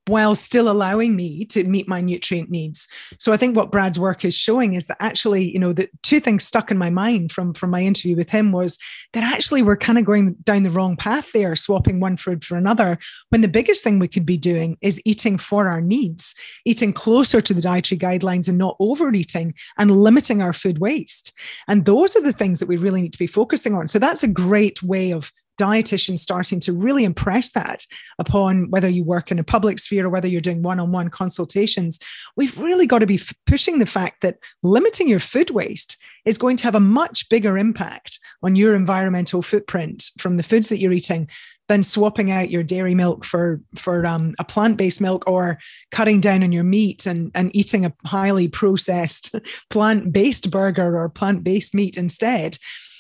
While 0.08 0.36
still 0.36 0.70
allowing 0.70 1.16
me 1.16 1.46
to 1.46 1.64
meet 1.64 1.88
my 1.88 2.02
nutrient 2.02 2.50
needs. 2.50 2.88
So 3.20 3.32
I 3.32 3.38
think 3.38 3.56
what 3.56 3.72
Brad's 3.72 4.00
work 4.00 4.26
is 4.26 4.36
showing 4.36 4.74
is 4.74 4.88
that 4.88 4.98
actually, 5.00 5.52
you 5.52 5.60
know, 5.60 5.72
the 5.72 5.90
two 6.02 6.20
things 6.20 6.44
stuck 6.44 6.72
in 6.72 6.78
my 6.78 6.90
mind 6.90 7.32
from 7.32 7.54
from 7.54 7.70
my 7.70 7.82
interview 7.82 8.16
with 8.16 8.30
him 8.30 8.52
was 8.52 8.78
that 9.14 9.24
actually 9.24 9.62
we're 9.62 9.78
kind 9.78 9.98
of 9.98 10.06
going 10.06 10.34
down 10.44 10.64
the 10.64 10.70
wrong 10.70 10.98
path 10.98 11.32
there, 11.32 11.56
swapping 11.56 12.00
one 12.00 12.18
food 12.18 12.44
for 12.44 12.58
another, 12.58 12.98
when 13.30 13.42
the 13.42 13.48
biggest 13.48 13.84
thing 13.84 14.00
we 14.00 14.08
could 14.08 14.26
be 14.26 14.38
doing 14.38 14.78
is 14.82 15.02
eating 15.06 15.38
for 15.38 15.70
our 15.70 15.82
needs, 15.82 16.36
eating 16.66 16.92
closer 16.92 17.40
to 17.40 17.54
the 17.54 17.62
dietary 17.62 17.98
guidelines 17.98 18.50
and 18.50 18.58
not 18.58 18.76
overeating 18.80 19.54
and 19.78 19.92
limiting 19.92 20.42
our 20.42 20.54
food 20.54 20.80
waste. 20.80 21.32
And 21.68 21.86
those 21.86 22.16
are 22.16 22.22
the 22.22 22.34
things 22.34 22.60
that 22.60 22.68
we 22.68 22.78
really 22.78 23.02
need 23.02 23.14
to 23.14 23.20
be 23.20 23.28
focusing 23.28 23.74
on. 23.74 23.88
So 23.88 24.00
that's 24.00 24.24
a 24.24 24.28
great 24.28 24.84
way 24.84 25.12
of 25.12 25.32
dietitians 25.60 26.20
starting 26.20 26.60
to 26.60 26.74
really 26.74 27.04
impress 27.04 27.52
that 27.52 27.86
upon 28.20 28.70
whether 28.70 28.90
you 28.90 29.04
work 29.04 29.32
in 29.32 29.40
a 29.40 29.44
public 29.44 29.78
sphere 29.80 30.06
or 30.06 30.10
whether 30.10 30.28
you're 30.28 30.42
doing 30.42 30.62
one-on-one 30.62 31.10
consultations 31.10 32.00
we've 32.36 32.58
really 32.60 32.88
got 32.88 33.00
to 33.00 33.06
be 33.06 33.16
f- 33.16 33.34
pushing 33.46 33.80
the 33.80 33.86
fact 33.86 34.22
that 34.22 34.38
limiting 34.64 35.08
your 35.08 35.20
food 35.20 35.50
waste 35.52 35.98
is 36.26 36.38
going 36.38 36.58
to 36.58 36.64
have 36.64 36.76
a 36.76 36.80
much 36.80 37.30
bigger 37.30 37.58
impact 37.58 38.20
on 38.42 38.56
your 38.56 38.74
environmental 38.76 39.42
footprint 39.42 40.10
from 40.18 40.38
the 40.38 40.44
foods 40.44 40.70
that 40.70 40.80
you're 40.80 40.94
eating 40.94 41.28
than 41.70 41.84
swapping 41.84 42.30
out 42.30 42.50
your 42.50 42.64
dairy 42.64 42.94
milk 42.94 43.24
for 43.24 43.62
for 43.76 44.06
um, 44.06 44.36
a 44.38 44.44
plant-based 44.44 45.00
milk 45.00 45.24
or 45.28 45.58
cutting 45.92 46.20
down 46.20 46.44
on 46.44 46.52
your 46.52 46.64
meat 46.64 47.06
and, 47.06 47.32
and 47.36 47.56
eating 47.56 47.86
a 47.86 47.94
highly 48.06 48.48
processed 48.48 49.34
plant-based 49.70 50.52
burger 50.52 50.98
or 50.98 51.10
plant-based 51.10 51.74
meat 51.74 51.98
instead 51.98 52.58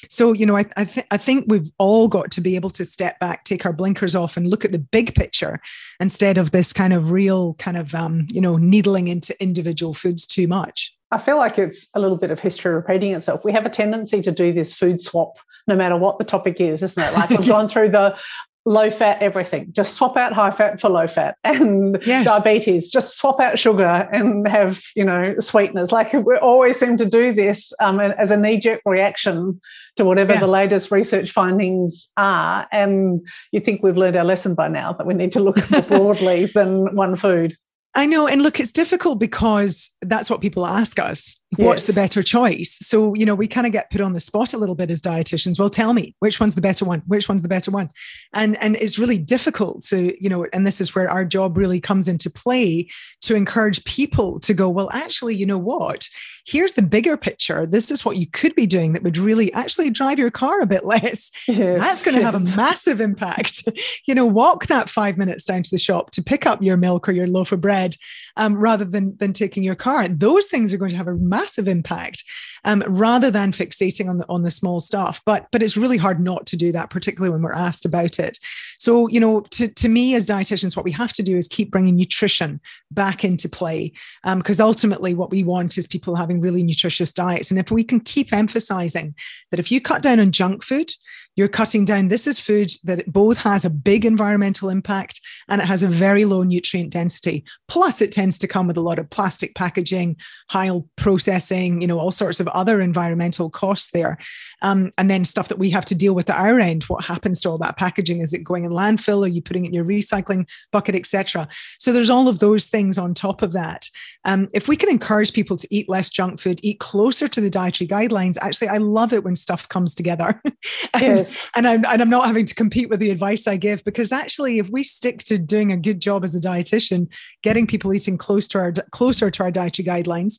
so, 0.10 0.34
you 0.34 0.46
know, 0.46 0.58
I, 0.58 0.66
I, 0.78 0.86
th- 0.86 1.08
I 1.12 1.18
think 1.18 1.46
we've 1.48 1.72
all 1.78 2.08
got 2.08 2.32
to 2.32 2.42
be 2.42 2.56
able 2.56 2.70
to 2.72 2.86
step 2.86 3.20
back, 3.20 3.44
take 3.44 3.66
our 3.66 3.74
blinkers 3.74 4.16
off, 4.16 4.38
and 4.38 4.48
look 4.48 4.66
at 4.66 4.72
the 4.72 4.80
big 4.80 5.16
picture 5.16 5.60
instead 6.00 6.38
of 6.38 6.52
this 6.52 6.74
kind 6.74 6.94
of 6.94 7.12
real 7.12 7.54
kind 7.56 7.78
of, 7.78 7.94
um, 7.96 8.28
you 8.32 8.42
know, 8.42 8.58
needling 8.58 9.08
into 9.08 9.42
individual 9.42 9.94
foods 9.94 10.26
too 10.26 10.48
much. 10.48 10.96
I 11.12 11.18
feel 11.18 11.38
like 11.38 11.60
it's 11.60 11.90
a 11.94 12.00
little 12.00 12.18
bit 12.18 12.32
of 12.32 12.40
history 12.40 12.74
repeating 12.74 13.14
itself. 13.14 13.46
We 13.46 13.52
have 13.52 13.66
a 13.66 13.70
tendency 13.70 14.22
to 14.22 14.32
do 14.32 14.52
this 14.52 14.74
food 14.74 15.00
swap 15.00 15.38
no 15.68 15.76
matter 15.76 15.96
what 15.96 16.18
the 16.18 16.26
topic 16.26 16.60
is, 16.60 16.84
isn't 16.84 17.02
it? 17.02 17.14
Like 17.14 17.30
we've 17.30 17.48
gone 17.48 17.68
through 17.68 17.90
the 17.90 18.18
low 18.66 18.90
fat 18.90 19.22
everything. 19.22 19.68
Just 19.72 19.96
swap 19.96 20.16
out 20.18 20.34
high 20.34 20.52
fat 20.52 20.80
for 20.80 20.90
low 20.90 21.08
fat 21.08 21.38
and 21.44 21.98
yes. 22.06 22.26
diabetes. 22.26 22.92
Just 22.92 23.18
swap 23.18 23.40
out 23.40 23.60
sugar 23.60 24.08
and 24.12 24.48
have, 24.48 24.82
you 24.96 25.04
know, 25.04 25.36
sweeteners. 25.40 25.92
Like 25.92 26.14
we 26.14 26.36
always 26.38 26.80
seem 26.80 26.98
to 26.98 27.06
do 27.06 27.34
this 27.34 27.74
um, 27.80 28.00
as 28.00 28.32
a 28.32 28.38
knee 28.38 28.58
jerk 28.58 28.82
reaction 28.86 29.60
to 29.98 30.06
whatever 30.06 30.34
yeah. 30.34 30.40
the 30.40 30.48
latest 30.48 30.92
research 30.92 31.32
findings 31.32 32.12
are. 32.18 32.68
And 32.72 33.28
you 33.52 33.60
think 33.60 33.84
we've 33.84 33.98
learned 33.98 34.16
our 34.16 34.26
lesson 34.26 34.56
by 34.56 34.68
now 34.68 34.94
that 34.94 35.06
we 35.06 35.14
need 35.14 35.32
to 35.34 35.40
look 35.40 35.58
more 35.72 35.82
broadly 36.14 36.46
than 36.46 36.96
one 36.96 37.16
food. 37.16 37.58
I 37.96 38.08
know. 38.08 38.28
And 38.28 38.42
look, 38.42 38.60
it's 38.60 38.72
difficult 38.72 39.20
because 39.20 39.92
that's 40.02 40.30
what 40.30 40.42
people 40.42 40.66
ask 40.66 40.98
us. 40.98 41.40
What's 41.58 41.88
yes. 41.88 41.96
the 41.96 42.02
better 42.02 42.24
choice? 42.24 42.78
So, 42.82 43.14
you 43.14 43.26
know, 43.26 43.36
we 43.36 43.48
kind 43.48 43.68
of 43.68 43.74
get 43.74 43.90
put 43.92 44.02
on 44.02 44.14
the 44.14 44.20
spot 44.20 44.54
a 44.54 44.58
little 44.58 44.76
bit 44.76 44.92
as 44.92 45.02
dietitians. 45.02 45.60
Well, 45.60 45.70
tell 45.70 45.94
me 45.94 46.16
which 46.20 46.40
one's 46.40 46.56
the 46.56 46.62
better 46.62 46.86
one? 46.86 47.02
Which 47.08 47.30
one's 47.30 47.44
the 47.44 47.50
better 47.50 47.72
one? 47.72 47.90
And 48.34 48.62
and 48.62 48.76
it's 48.78 49.00
really 49.00 49.18
difficult 49.18 49.84
to, 49.84 50.16
you 50.22 50.30
know, 50.30 50.46
and 50.54 50.66
this 50.66 50.82
is 50.82 50.96
where 50.96 51.10
our 51.10 51.26
job 51.26 51.58
really 51.58 51.80
comes 51.80 52.08
into 52.08 52.30
play 52.30 52.90
to 53.22 53.36
encourage 53.36 53.84
people 53.86 54.40
to 54.42 54.54
go, 54.54 54.70
well, 54.70 54.90
actually, 54.94 55.36
you 55.36 55.46
know 55.46 55.58
what? 55.58 56.08
here's 56.46 56.74
the 56.74 56.82
bigger 56.82 57.16
picture. 57.16 57.66
This 57.66 57.90
is 57.90 58.04
what 58.04 58.18
you 58.18 58.28
could 58.28 58.54
be 58.56 58.66
doing 58.66 58.94
that 58.94 59.04
would 59.04 59.18
really 59.18 59.52
actually 59.54 59.90
drive 59.90 60.20
your 60.20 60.32
car 60.32 60.62
a 60.62 60.66
bit 60.66 60.86
less. 60.86 61.32
Yes, 61.48 61.82
That's 61.82 62.06
going 62.06 62.18
to 62.18 62.24
have 62.24 62.36
a 62.36 62.40
massive 62.58 63.00
impact. 63.00 63.68
you 64.06 64.16
know, 64.16 64.26
walk 64.26 64.68
that 64.68 64.90
five 64.90 65.18
minutes 65.18 65.46
down 65.46 65.64
to 65.64 65.72
the 65.72 65.78
shop 65.78 66.12
to 66.12 66.24
pick 66.24 66.46
up 66.46 66.62
your 66.62 66.78
milk 66.78 67.08
or 67.08 67.12
your 67.12 67.28
loaf 67.28 67.52
of 67.52 67.62
bread 67.62 67.96
um, 68.38 68.56
rather 68.56 68.86
than, 68.86 69.16
than 69.18 69.34
taking 69.34 69.64
your 69.64 69.76
car. 69.76 70.08
Those 70.08 70.48
things 70.48 70.74
are 70.74 70.78
going 70.78 70.92
to 70.92 70.98
have 70.98 71.08
a 71.08 71.16
massive 71.16 71.43
impact 71.68 72.24
um, 72.66 72.84
rather 72.88 73.30
than 73.30 73.52
fixating 73.52 74.10
on 74.10 74.18
the, 74.20 74.26
on 74.30 74.44
the 74.44 74.52
small 74.52 74.80
stuff. 74.80 75.22
But, 75.26 75.48
but 75.52 75.62
it's 75.62 75.78
really 75.78 75.98
hard 75.98 76.20
not 76.20 76.46
to 76.48 76.58
do 76.58 76.72
that, 76.72 76.90
particularly 76.90 77.32
when 77.32 77.42
we're 77.42 77.54
asked 77.54 77.86
about 77.86 78.20
it. 78.20 78.40
So, 78.78 79.08
you 79.08 79.20
know, 79.20 79.42
to, 79.42 79.68
to 79.68 79.90
me 79.90 80.16
as 80.16 80.28
dietitians, 80.28 80.76
what 80.76 80.86
we 80.86 80.92
have 80.92 81.14
to 81.14 81.24
do 81.24 81.38
is 81.38 81.48
keep 81.48 81.72
bringing 81.72 81.96
nutrition 81.96 82.60
back 82.92 83.24
into 83.24 83.50
play 83.50 83.94
because 84.36 84.60
um, 84.60 84.68
ultimately 84.68 85.14
what 85.14 85.32
we 85.32 85.44
want 85.44 85.78
is 85.78 85.88
people 85.88 86.16
having 86.16 86.42
really 86.42 86.64
nutritious 86.64 87.14
diets. 87.14 87.50
And 87.50 87.60
if 87.60 87.72
we 87.72 87.84
can 87.84 88.00
keep 88.00 88.34
emphasizing 88.34 89.16
that 89.52 89.60
if 89.60 89.72
you 89.72 89.82
cut 89.82 90.02
down 90.02 90.20
on 90.20 90.32
junk 90.32 90.64
food, 90.64 90.92
you're 91.36 91.48
cutting 91.48 91.86
down. 91.86 92.08
This 92.08 92.28
is 92.28 92.40
food 92.40 92.72
that 92.84 93.12
both 93.12 93.38
has 93.40 93.66
a 93.66 93.70
big 93.70 94.06
environmental 94.06 94.70
impact 94.70 95.22
and 95.50 95.62
it 95.62 95.66
has 95.66 95.84
a 95.84 95.88
very 95.88 96.26
low 96.26 96.44
nutrient 96.44 96.92
density. 96.92 97.44
Plus 97.68 98.02
it 98.02 98.12
tends 98.12 98.38
to 98.40 98.48
come 98.48 98.68
with 98.68 98.78
a 98.78 98.82
lot 98.82 99.00
of 99.00 99.10
plastic 99.10 99.56
packaging 99.56 100.16
high 100.50 100.70
processing 100.96 101.82
you 101.82 101.88
know 101.88 102.00
all 102.00 102.12
sorts 102.12 102.40
of 102.40 102.48
other 102.50 102.82
environmental 102.82 103.50
costs 103.50 103.92
there. 103.92 104.18
Um, 104.62 104.92
and 104.98 105.10
then 105.10 105.26
stuff 105.26 105.48
that 105.50 105.60
we 105.60 105.70
have 105.72 105.86
to 105.86 105.96
deal 105.96 106.14
with 106.14 106.30
at 106.30 106.40
our 106.40 106.60
end. 106.60 106.84
What 106.84 107.04
happens 107.04 107.42
to 107.42 107.50
all 107.50 107.58
that 107.60 107.78
packaging? 107.78 108.22
Is 108.22 108.34
it 108.34 108.44
going 108.44 108.64
in 108.64 108.72
landfill? 108.72 109.24
Are 109.24 109.28
you 109.28 109.42
putting 109.42 109.66
it 109.66 109.70
in 109.70 109.74
your 109.74 109.86
recycling 109.86 110.50
bucket 110.72 110.96
etc 110.96 111.48
so 111.80 111.92
there's 111.92 112.10
all 112.10 112.28
of 112.28 112.40
those 112.40 112.68
things 112.68 112.98
on 112.98 113.14
top 113.14 113.42
of 113.42 113.52
that. 113.54 113.90
Um, 114.26 114.48
if 114.54 114.68
we 114.68 114.76
can 114.76 114.90
encourage 114.90 115.34
people 115.34 115.58
to 115.58 115.68
eat 115.70 115.90
less 115.90 116.10
junk 116.10 116.40
food 116.40 116.60
eat 116.64 116.80
closer 116.80 117.28
to 117.28 117.42
the 117.42 117.50
dietary 117.50 117.88
guidelines 117.88 118.38
actually 118.42 118.70
i 118.70 118.78
love 118.78 119.12
it 119.12 119.24
when 119.24 119.36
stuff 119.36 119.68
comes 119.68 119.94
together 119.94 120.42
yes. 121.30 121.50
and 121.56 121.68
I'm 121.68 121.86
and 121.86 122.02
I'm 122.02 122.10
not 122.10 122.28
having 122.28 122.46
to 122.46 122.56
compete 122.56 122.90
with 122.90 123.00
the 123.00 123.12
advice 123.12 123.48
I 123.48 123.58
give 123.58 123.84
because 123.84 124.12
actually, 124.12 124.60
if 124.60 124.70
we 124.70 124.84
stick 124.84 125.20
to 125.26 125.38
doing 125.38 125.72
a 125.72 125.78
good 125.78 126.00
job 126.00 126.24
as 126.24 126.36
a 126.36 126.40
dietitian, 126.40 127.08
getting 127.42 127.68
people 127.68 127.94
eating 127.94 128.18
close 128.18 128.48
to 128.50 128.60
our 128.60 128.72
closer 128.92 129.30
to 129.32 129.44
our 129.44 129.52
dietary 129.52 129.86
guidelines, 129.86 130.38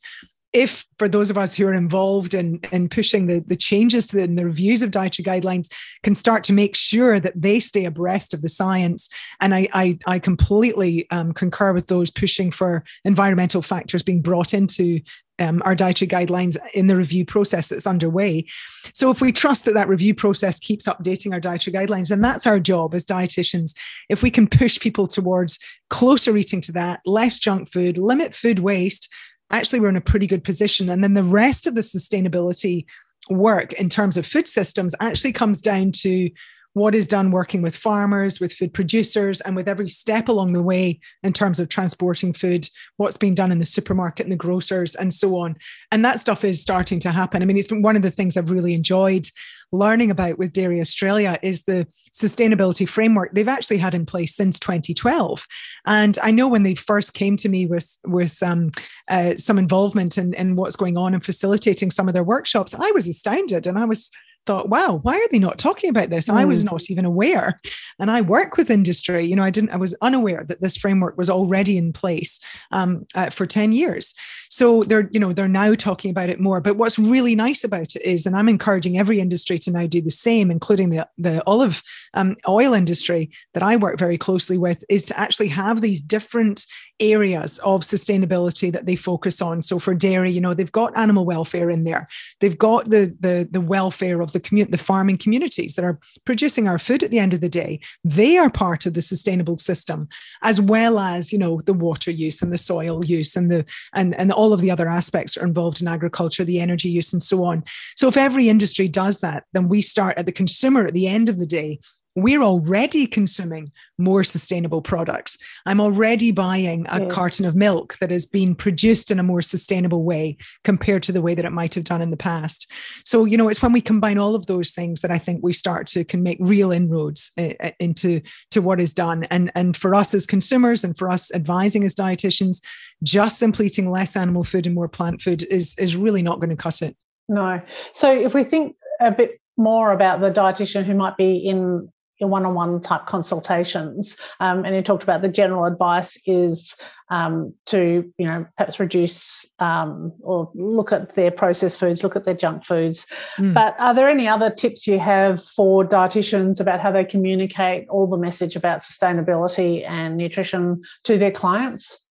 if 0.55 0.85
for 0.97 1.09
those 1.09 1.29
of 1.29 1.37
us 1.37 1.53
who 1.53 1.67
are 1.67 1.73
involved 1.73 2.33
in, 2.33 2.61
in 2.71 2.87
pushing 2.87 3.27
the, 3.27 3.43
the 3.45 3.57
changes 3.57 4.07
to 4.07 4.15
the, 4.15 4.25
the 4.25 4.45
reviews 4.45 4.81
of 4.81 4.89
dietary 4.89 5.25
guidelines 5.25 5.69
can 6.01 6.15
start 6.15 6.45
to 6.45 6.53
make 6.53 6.77
sure 6.77 7.19
that 7.19 7.33
they 7.35 7.59
stay 7.59 7.83
abreast 7.83 8.33
of 8.33 8.41
the 8.41 8.47
science 8.47 9.09
and 9.41 9.53
i, 9.53 9.67
I, 9.73 9.99
I 10.07 10.17
completely 10.17 11.09
um, 11.11 11.33
concur 11.33 11.73
with 11.73 11.87
those 11.87 12.09
pushing 12.09 12.51
for 12.51 12.85
environmental 13.03 13.61
factors 13.61 14.01
being 14.01 14.21
brought 14.21 14.53
into 14.53 15.01
um, 15.39 15.61
our 15.65 15.75
dietary 15.75 16.07
guidelines 16.07 16.57
in 16.73 16.87
the 16.87 16.95
review 16.95 17.25
process 17.25 17.69
that's 17.69 17.87
underway. 17.87 18.45
So, 18.93 19.09
if 19.09 19.21
we 19.21 19.31
trust 19.31 19.65
that 19.65 19.73
that 19.73 19.89
review 19.89 20.15
process 20.15 20.59
keeps 20.59 20.87
updating 20.87 21.33
our 21.33 21.39
dietary 21.39 21.75
guidelines, 21.75 22.11
and 22.11 22.23
that's 22.23 22.47
our 22.47 22.59
job 22.59 22.93
as 22.93 23.05
dietitians, 23.05 23.75
if 24.09 24.23
we 24.23 24.31
can 24.31 24.47
push 24.47 24.79
people 24.79 25.07
towards 25.07 25.59
closer 25.89 26.35
eating 26.37 26.61
to 26.61 26.71
that, 26.73 27.01
less 27.05 27.39
junk 27.39 27.69
food, 27.69 27.97
limit 27.97 28.33
food 28.33 28.59
waste, 28.59 29.13
actually 29.51 29.79
we're 29.79 29.89
in 29.89 29.95
a 29.95 30.01
pretty 30.01 30.27
good 30.27 30.43
position. 30.43 30.89
And 30.89 31.03
then 31.03 31.13
the 31.13 31.23
rest 31.23 31.67
of 31.67 31.75
the 31.75 31.81
sustainability 31.81 32.85
work 33.29 33.73
in 33.73 33.89
terms 33.89 34.17
of 34.17 34.25
food 34.25 34.47
systems 34.47 34.95
actually 34.99 35.33
comes 35.33 35.61
down 35.61 35.91
to 35.91 36.29
what 36.75 36.93
is 36.93 37.07
done 37.07 37.31
working 37.31 37.61
with 37.61 37.75
farmers, 37.75 38.41
with 38.41 38.51
food 38.51 38.73
producers, 38.73 39.39
and 39.39 39.55
with 39.55 39.69
every 39.69 39.87
step 39.87 40.27
along 40.27 40.51
the 40.51 40.61
way 40.61 40.99
in 41.23 41.31
terms 41.31 41.57
of 41.57 41.69
transporting 41.69 42.33
food, 42.33 42.67
what's 42.97 43.15
being 43.15 43.33
done 43.33 43.49
in 43.49 43.59
the 43.59 43.65
supermarket 43.65 44.25
and 44.25 44.31
the 44.33 44.35
grocers, 44.37 44.93
and 44.93 45.13
so 45.13 45.37
on. 45.37 45.55
And 45.93 46.03
that 46.03 46.19
stuff 46.19 46.43
is 46.43 46.61
starting 46.61 46.99
to 46.99 47.11
happen. 47.11 47.41
I 47.41 47.45
mean, 47.45 47.57
it's 47.57 47.65
been 47.65 47.81
one 47.81 47.95
of 47.95 48.01
the 48.01 48.11
things 48.11 48.35
I've 48.35 48.51
really 48.51 48.73
enjoyed 48.73 49.25
learning 49.71 50.11
about 50.11 50.37
with 50.37 50.51
Dairy 50.51 50.81
Australia 50.81 51.39
is 51.41 51.63
the 51.63 51.87
sustainability 52.13 52.87
framework 52.87 53.33
they've 53.33 53.47
actually 53.47 53.77
had 53.77 53.95
in 53.95 54.05
place 54.05 54.35
since 54.35 54.59
2012. 54.59 55.47
And 55.85 56.17
I 56.21 56.31
know 56.31 56.49
when 56.49 56.63
they 56.63 56.75
first 56.75 57.13
came 57.13 57.37
to 57.37 57.47
me 57.47 57.65
with 57.65 57.97
with 58.05 58.43
um, 58.43 58.71
uh, 59.07 59.35
some 59.37 59.57
involvement 59.57 60.17
in, 60.17 60.33
in 60.33 60.57
what's 60.57 60.75
going 60.75 60.97
on 60.97 61.13
and 61.13 61.23
facilitating 61.23 61.89
some 61.89 62.09
of 62.09 62.13
their 62.13 62.23
workshops, 62.23 62.75
I 62.77 62.91
was 62.91 63.07
astounded 63.07 63.65
and 63.65 63.79
I 63.79 63.85
was 63.85 64.11
thought, 64.45 64.69
wow, 64.69 64.99
why 65.01 65.15
are 65.15 65.27
they 65.31 65.39
not 65.39 65.57
talking 65.57 65.89
about 65.89 66.09
this? 66.09 66.27
Mm. 66.27 66.35
I 66.35 66.45
was 66.45 66.63
mm. 66.63 66.71
not 66.71 66.89
even 66.89 67.05
aware. 67.05 67.59
And 67.99 68.11
I 68.11 68.21
work 68.21 68.57
with 68.57 68.69
industry. 68.69 69.25
You 69.25 69.35
know, 69.35 69.43
I 69.43 69.49
didn't, 69.49 69.71
I 69.71 69.77
was 69.77 69.95
unaware 70.01 70.43
that 70.47 70.61
this 70.61 70.77
framework 70.77 71.17
was 71.17 71.29
already 71.29 71.77
in 71.77 71.93
place 71.93 72.39
um, 72.71 73.05
uh, 73.15 73.29
for 73.29 73.45
10 73.45 73.73
years. 73.73 74.13
So 74.49 74.83
they're, 74.83 75.09
you 75.11 75.19
know, 75.19 75.33
they're 75.33 75.47
now 75.47 75.73
talking 75.73 76.11
about 76.11 76.29
it 76.29 76.39
more. 76.39 76.61
But 76.61 76.77
what's 76.77 76.99
really 76.99 77.35
nice 77.35 77.63
about 77.63 77.95
it 77.95 78.01
is, 78.03 78.25
and 78.25 78.35
I'm 78.35 78.49
encouraging 78.49 78.97
every 78.97 79.19
industry 79.19 79.57
to 79.59 79.71
now 79.71 79.87
do 79.87 80.01
the 80.01 80.11
same, 80.11 80.51
including 80.51 80.91
the, 80.91 81.07
the 81.17 81.43
olive 81.45 81.81
um, 82.13 82.35
oil 82.47 82.73
industry 82.73 83.31
that 83.53 83.63
I 83.63 83.75
work 83.75 83.99
very 83.99 84.17
closely 84.17 84.57
with, 84.57 84.83
is 84.89 85.05
to 85.07 85.19
actually 85.19 85.49
have 85.49 85.81
these 85.81 86.01
different 86.01 86.65
areas 86.99 87.59
of 87.59 87.81
sustainability 87.81 88.71
that 88.71 88.85
they 88.85 88.95
focus 88.95 89.41
on. 89.41 89.61
So 89.61 89.79
for 89.79 89.93
dairy, 89.93 90.31
you 90.31 90.39
know, 90.39 90.53
they've 90.53 90.71
got 90.71 90.97
animal 90.97 91.25
welfare 91.25 91.69
in 91.69 91.83
there. 91.83 92.07
They've 92.39 92.57
got 92.57 92.89
the 92.89 93.15
the, 93.19 93.47
the 93.49 93.61
welfare 93.61 94.21
of 94.21 94.31
the 94.35 94.63
the 94.69 94.77
farming 94.77 95.17
communities 95.17 95.73
that 95.75 95.85
are 95.85 95.99
producing 96.25 96.67
our 96.67 96.79
food 96.79 97.03
at 97.03 97.11
the 97.11 97.19
end 97.19 97.33
of 97.33 97.41
the 97.41 97.49
day. 97.49 97.79
They 98.03 98.37
are 98.37 98.49
part 98.49 98.85
of 98.85 98.93
the 98.93 99.01
sustainable 99.01 99.57
system, 99.57 100.07
as 100.43 100.61
well 100.61 100.99
as, 100.99 101.33
you 101.33 101.39
know, 101.39 101.61
the 101.61 101.73
water 101.73 102.11
use 102.11 102.41
and 102.41 102.51
the 102.51 102.57
soil 102.57 103.03
use 103.05 103.35
and 103.35 103.51
the 103.51 103.65
and, 103.93 104.13
and 104.15 104.31
all 104.31 104.53
of 104.53 104.61
the 104.61 104.71
other 104.71 104.87
aspects 104.87 105.35
that 105.35 105.43
are 105.43 105.47
involved 105.47 105.81
in 105.81 105.87
agriculture, 105.87 106.43
the 106.43 106.59
energy 106.59 106.89
use, 106.89 107.11
and 107.13 107.23
so 107.23 107.43
on. 107.43 107.63
So 107.95 108.07
if 108.07 108.17
every 108.17 108.49
industry 108.49 108.87
does 108.87 109.19
that, 109.21 109.43
then 109.53 109.67
we 109.67 109.81
start 109.81 110.17
at 110.17 110.25
the 110.25 110.31
consumer 110.31 110.85
at 110.85 110.93
the 110.93 111.07
end 111.07 111.29
of 111.29 111.39
the 111.39 111.45
day 111.45 111.79
we're 112.15 112.41
already 112.41 113.05
consuming 113.05 113.71
more 113.97 114.23
sustainable 114.23 114.81
products. 114.81 115.37
I'm 115.65 115.81
already 115.81 116.31
buying 116.31 116.85
a 116.89 117.01
yes. 117.01 117.11
carton 117.13 117.45
of 117.45 117.55
milk 117.55 117.97
that 117.99 118.09
has 118.09 118.25
been 118.25 118.55
produced 118.55 119.11
in 119.11 119.19
a 119.19 119.23
more 119.23 119.41
sustainable 119.41 120.03
way 120.03 120.37
compared 120.63 121.03
to 121.03 121.11
the 121.11 121.21
way 121.21 121.35
that 121.35 121.43
it 121.43 121.51
might 121.51 121.73
have 121.73 121.83
done 121.83 122.01
in 122.01 122.11
the 122.11 122.17
past. 122.17 122.71
So, 123.03 123.25
you 123.25 123.35
know, 123.35 123.49
it's 123.49 123.61
when 123.61 123.73
we 123.73 123.81
combine 123.81 124.17
all 124.17 124.33
of 124.33 124.45
those 124.45 124.71
things 124.71 125.01
that 125.01 125.11
I 125.11 125.17
think 125.17 125.41
we 125.43 125.51
start 125.51 125.87
to 125.87 126.05
can 126.05 126.23
make 126.23 126.37
real 126.39 126.71
inroads 126.71 127.31
uh, 127.37 127.49
uh, 127.61 127.71
into 127.79 128.21
to 128.51 128.61
what 128.61 128.79
is 128.79 128.93
done. 128.93 129.25
And 129.25 129.51
and 129.53 129.75
for 129.75 129.93
us 129.93 130.13
as 130.13 130.25
consumers 130.25 130.85
and 130.85 130.97
for 130.97 131.09
us 131.09 131.33
advising 131.35 131.83
as 131.83 131.93
dietitians, 131.93 132.61
just 133.03 133.39
simply 133.39 133.65
eating 133.65 133.91
less 133.91 134.15
animal 134.15 134.45
food 134.45 134.65
and 134.65 134.75
more 134.75 134.87
plant 134.87 135.21
food 135.21 135.43
is 135.51 135.77
is 135.77 135.97
really 135.97 136.21
not 136.21 136.39
going 136.39 136.49
to 136.49 136.55
cut 136.55 136.81
it. 136.81 136.95
No. 137.27 137.61
So 137.91 138.11
if 138.11 138.33
we 138.33 138.45
think 138.45 138.75
a 139.01 139.11
bit 139.11 139.41
more 139.57 139.91
about 139.91 140.21
the 140.21 140.31
dietitian 140.31 140.85
who 140.85 140.93
might 140.93 141.17
be 141.17 141.37
in 141.37 141.89
your 142.19 142.29
one-on-one 142.29 142.81
type 142.81 143.05
consultations. 143.05 144.17
Um, 144.39 144.65
and 144.65 144.75
you 144.75 144.81
talked 144.81 145.03
about 145.03 145.21
the 145.21 145.27
general 145.27 145.65
advice 145.65 146.19
is 146.25 146.75
um, 147.09 147.53
to 147.67 148.11
you 148.17 148.25
know 148.25 148.45
perhaps 148.57 148.79
reduce 148.79 149.45
um, 149.59 150.11
or 150.21 150.49
look 150.55 150.91
at 150.91 151.15
their 151.15 151.31
processed 151.31 151.79
foods 151.79 152.03
look 152.03 152.15
at 152.15 152.25
their 152.25 152.33
junk 152.33 152.65
foods. 152.65 153.05
Mm. 153.37 153.53
but 153.53 153.75
are 153.79 153.93
there 153.93 154.09
any 154.09 154.27
other 154.27 154.49
tips 154.49 154.87
you 154.87 154.97
have 154.99 155.43
for 155.43 155.87
dietitians 155.87 156.59
about 156.59 156.79
how 156.79 156.91
they 156.91 157.05
communicate 157.05 157.87
all 157.89 158.07
the 158.07 158.17
message 158.17 158.55
about 158.55 158.79
sustainability 158.79 159.87
and 159.87 160.17
nutrition 160.17 160.81
to 161.03 161.17
their 161.17 161.31
clients 161.31 162.01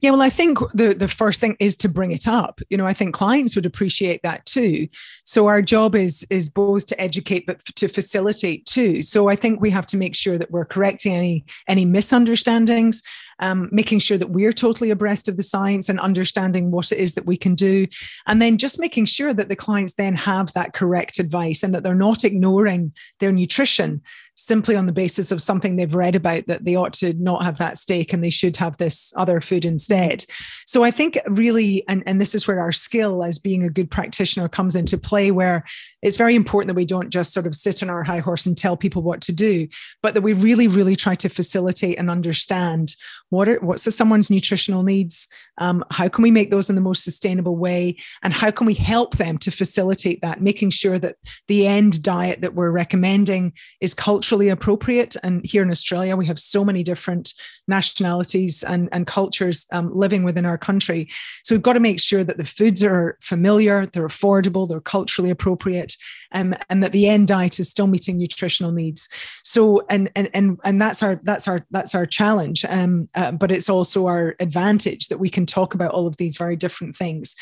yeah, 0.00 0.10
well, 0.10 0.22
I 0.22 0.30
think 0.30 0.58
the 0.72 0.94
the 0.94 1.08
first 1.08 1.40
thing 1.40 1.56
is 1.60 1.76
to 1.78 1.88
bring 1.88 2.12
it 2.12 2.26
up. 2.26 2.60
You 2.70 2.78
know, 2.78 2.86
I 2.86 2.94
think 2.94 3.14
clients 3.14 3.54
would 3.54 3.66
appreciate 3.66 4.22
that 4.22 4.46
too. 4.46 4.88
So 5.24 5.46
our 5.46 5.60
job 5.60 5.94
is 5.94 6.26
is 6.30 6.48
both 6.48 6.86
to 6.86 7.00
educate 7.00 7.46
but 7.46 7.60
to 7.76 7.88
facilitate 7.88 8.64
too. 8.66 9.02
So 9.02 9.28
I 9.28 9.36
think 9.36 9.60
we 9.60 9.70
have 9.70 9.86
to 9.86 9.96
make 9.96 10.14
sure 10.14 10.38
that 10.38 10.50
we're 10.50 10.64
correcting 10.64 11.14
any 11.14 11.44
any 11.68 11.84
misunderstandings 11.84 13.02
um, 13.40 13.68
making 13.72 13.98
sure 13.98 14.18
that 14.18 14.30
we're 14.30 14.52
totally 14.52 14.90
abreast 14.90 15.28
of 15.28 15.36
the 15.36 15.42
science 15.42 15.88
and 15.88 15.98
understanding 15.98 16.70
what 16.70 16.92
it 16.92 16.98
is 16.98 17.14
that 17.14 17.26
we 17.26 17.36
can 17.36 17.54
do. 17.54 17.86
And 18.26 18.40
then 18.40 18.58
just 18.58 18.78
making 18.78 19.06
sure 19.06 19.34
that 19.34 19.48
the 19.48 19.56
clients 19.56 19.94
then 19.94 20.14
have 20.16 20.52
that 20.52 20.74
correct 20.74 21.18
advice 21.18 21.62
and 21.62 21.74
that 21.74 21.82
they're 21.82 21.94
not 21.94 22.24
ignoring 22.24 22.92
their 23.18 23.32
nutrition 23.32 24.02
simply 24.40 24.76
on 24.76 24.86
the 24.86 24.92
basis 24.92 25.30
of 25.30 25.42
something 25.42 25.76
they've 25.76 25.94
read 25.94 26.16
about 26.16 26.46
that 26.46 26.64
they 26.64 26.76
ought 26.76 26.92
to 26.94 27.12
not 27.14 27.44
have 27.44 27.58
that 27.58 27.78
steak 27.78 28.12
and 28.12 28.24
they 28.24 28.30
should 28.30 28.56
have 28.56 28.76
this 28.76 29.12
other 29.16 29.40
food 29.40 29.64
instead. 29.64 30.24
So 30.66 30.82
I 30.82 30.90
think 30.90 31.18
really, 31.26 31.84
and, 31.88 32.02
and 32.06 32.20
this 32.20 32.34
is 32.34 32.48
where 32.48 32.60
our 32.60 32.72
skill 32.72 33.22
as 33.24 33.38
being 33.38 33.64
a 33.64 33.70
good 33.70 33.90
practitioner 33.90 34.48
comes 34.48 34.74
into 34.74 34.96
play, 34.96 35.30
where 35.30 35.64
it's 36.02 36.16
very 36.16 36.34
important 36.34 36.68
that 36.68 36.74
we 36.74 36.84
don't 36.84 37.10
just 37.10 37.32
sort 37.32 37.46
of 37.46 37.54
sit 37.54 37.82
on 37.82 37.90
our 37.90 38.02
high 38.02 38.18
horse 38.18 38.46
and 38.46 38.56
tell 38.56 38.76
people 38.76 39.02
what 39.02 39.20
to 39.22 39.32
do, 39.32 39.68
but 40.02 40.14
that 40.14 40.22
we 40.22 40.32
really, 40.32 40.68
really 40.68 40.96
try 40.96 41.14
to 41.16 41.28
facilitate 41.28 41.98
and 41.98 42.10
understand 42.10 42.94
what 43.30 43.48
are 43.48 43.58
what's 43.60 43.92
someone's 43.94 44.30
nutritional 44.30 44.82
needs 44.82 45.28
um, 45.58 45.84
how 45.90 46.08
can 46.08 46.22
we 46.22 46.30
make 46.30 46.50
those 46.50 46.68
in 46.68 46.74
the 46.74 46.80
most 46.80 47.04
sustainable 47.04 47.56
way 47.56 47.96
and 48.22 48.32
how 48.32 48.50
can 48.50 48.66
we 48.66 48.74
help 48.74 49.16
them 49.16 49.38
to 49.38 49.50
facilitate 49.50 50.20
that 50.20 50.40
making 50.40 50.70
sure 50.70 50.98
that 50.98 51.16
the 51.48 51.66
end 51.66 52.02
diet 52.02 52.40
that 52.40 52.54
we're 52.54 52.70
recommending 52.70 53.52
is 53.80 53.94
culturally 53.94 54.29
appropriate. 54.38 55.16
And 55.22 55.44
here 55.44 55.62
in 55.62 55.70
australia 55.70 56.16
we 56.16 56.26
have 56.26 56.38
so 56.38 56.64
many 56.64 56.82
different 56.82 57.34
nationalities 57.68 58.62
and, 58.62 58.88
and 58.92 59.06
cultures 59.06 59.66
um, 59.72 59.94
living 59.94 60.24
within 60.24 60.46
our 60.46 60.58
country. 60.58 61.08
So 61.44 61.54
we've 61.54 61.62
got 61.62 61.74
to 61.74 61.80
make 61.80 62.00
sure 62.00 62.24
that 62.24 62.36
the 62.36 62.44
foods 62.44 62.82
are 62.82 63.18
familiar 63.20 63.86
they're 63.86 64.06
affordable 64.06 64.68
they're 64.68 64.80
culturally 64.80 65.30
appropriate 65.30 65.96
um, 66.32 66.54
and 66.68 66.82
that 66.82 66.92
the 66.92 67.08
end 67.08 67.28
diet 67.28 67.58
is 67.58 67.68
still 67.68 67.86
meeting 67.86 68.18
nutritional 68.18 68.72
needs. 68.72 69.08
So 69.42 69.84
and 69.88 70.10
and 70.14 70.28
and, 70.34 70.58
and 70.64 70.80
that's 70.80 71.02
our 71.02 71.20
that's 71.22 71.48
our 71.48 71.66
that's 71.70 71.94
our 71.94 72.06
challenge. 72.06 72.64
Um, 72.68 73.08
uh, 73.14 73.32
but 73.32 73.50
it's 73.50 73.68
also 73.68 74.06
our 74.06 74.36
advantage 74.40 75.08
that 75.08 75.18
we 75.18 75.28
can 75.28 75.46
talk 75.46 75.74
about 75.74 75.92
all 75.92 76.06
of 76.06 76.16
these 76.16 76.36
very 76.36 76.56
different 76.56 76.96
things. 76.96 77.34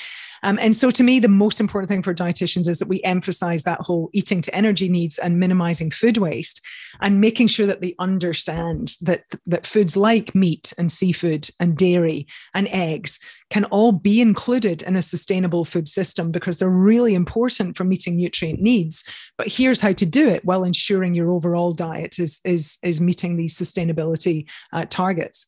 Um, 0.42 0.58
and 0.60 0.74
so, 0.74 0.90
to 0.90 1.02
me, 1.02 1.18
the 1.18 1.28
most 1.28 1.60
important 1.60 1.88
thing 1.88 2.02
for 2.02 2.14
dietitians 2.14 2.68
is 2.68 2.78
that 2.78 2.88
we 2.88 3.02
emphasize 3.02 3.64
that 3.64 3.80
whole 3.80 4.10
eating 4.12 4.40
to 4.42 4.54
energy 4.54 4.88
needs 4.88 5.18
and 5.18 5.40
minimizing 5.40 5.90
food 5.90 6.18
waste, 6.18 6.60
and 7.00 7.20
making 7.20 7.48
sure 7.48 7.66
that 7.66 7.80
they 7.82 7.94
understand 7.98 8.96
that 9.00 9.24
that 9.46 9.66
foods 9.66 9.96
like 9.96 10.34
meat 10.34 10.72
and 10.78 10.90
seafood 10.90 11.48
and 11.60 11.76
dairy 11.76 12.26
and 12.54 12.68
eggs 12.68 13.18
can 13.50 13.64
all 13.66 13.92
be 13.92 14.20
included 14.20 14.82
in 14.82 14.96
a 14.96 15.02
sustainable 15.02 15.64
food 15.64 15.88
system 15.88 16.30
because 16.30 16.58
they're 16.58 16.68
really 16.68 17.14
important 17.14 17.76
for 17.76 17.84
meeting 17.84 18.16
nutrient 18.16 18.60
needs. 18.60 19.04
But 19.36 19.48
here's 19.48 19.80
how 19.80 19.92
to 19.92 20.06
do 20.06 20.28
it 20.28 20.44
while 20.44 20.64
ensuring 20.64 21.14
your 21.14 21.30
overall 21.30 21.72
diet 21.72 22.18
is 22.18 22.40
is 22.44 22.78
is 22.82 23.00
meeting 23.00 23.36
these 23.36 23.56
sustainability 23.56 24.46
uh, 24.72 24.84
targets. 24.88 25.46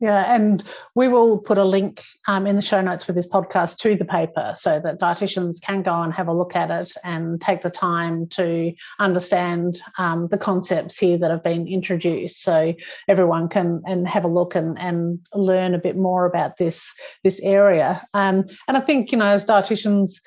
Yeah, 0.00 0.34
and 0.34 0.64
we 0.94 1.08
will 1.08 1.36
put 1.36 1.58
a 1.58 1.64
link 1.64 2.00
um, 2.26 2.46
in 2.46 2.56
the 2.56 2.62
show 2.62 2.80
notes 2.80 3.04
for 3.04 3.12
this 3.12 3.28
podcast 3.28 3.76
to 3.78 3.94
the 3.94 4.06
paper 4.06 4.54
so 4.56 4.80
that 4.80 4.98
dietitians 4.98 5.60
can 5.60 5.82
go 5.82 6.00
and 6.00 6.10
have 6.14 6.26
a 6.26 6.32
look 6.32 6.56
at 6.56 6.70
it 6.70 6.92
and 7.04 7.38
take 7.38 7.60
the 7.60 7.68
time 7.68 8.26
to 8.28 8.72
understand 8.98 9.82
um, 9.98 10.28
the 10.28 10.38
concepts 10.38 10.98
here 10.98 11.18
that 11.18 11.30
have 11.30 11.44
been 11.44 11.68
introduced. 11.68 12.42
So 12.42 12.72
everyone 13.08 13.50
can 13.50 13.82
and 13.86 14.08
have 14.08 14.24
a 14.24 14.28
look 14.28 14.54
and, 14.54 14.78
and 14.78 15.18
learn 15.34 15.74
a 15.74 15.78
bit 15.78 15.98
more 15.98 16.24
about 16.24 16.56
this 16.56 16.94
this 17.22 17.38
area. 17.42 18.06
Um, 18.14 18.46
and 18.68 18.78
I 18.78 18.80
think 18.80 19.12
you 19.12 19.18
know, 19.18 19.26
as 19.26 19.44
dietitians, 19.44 20.22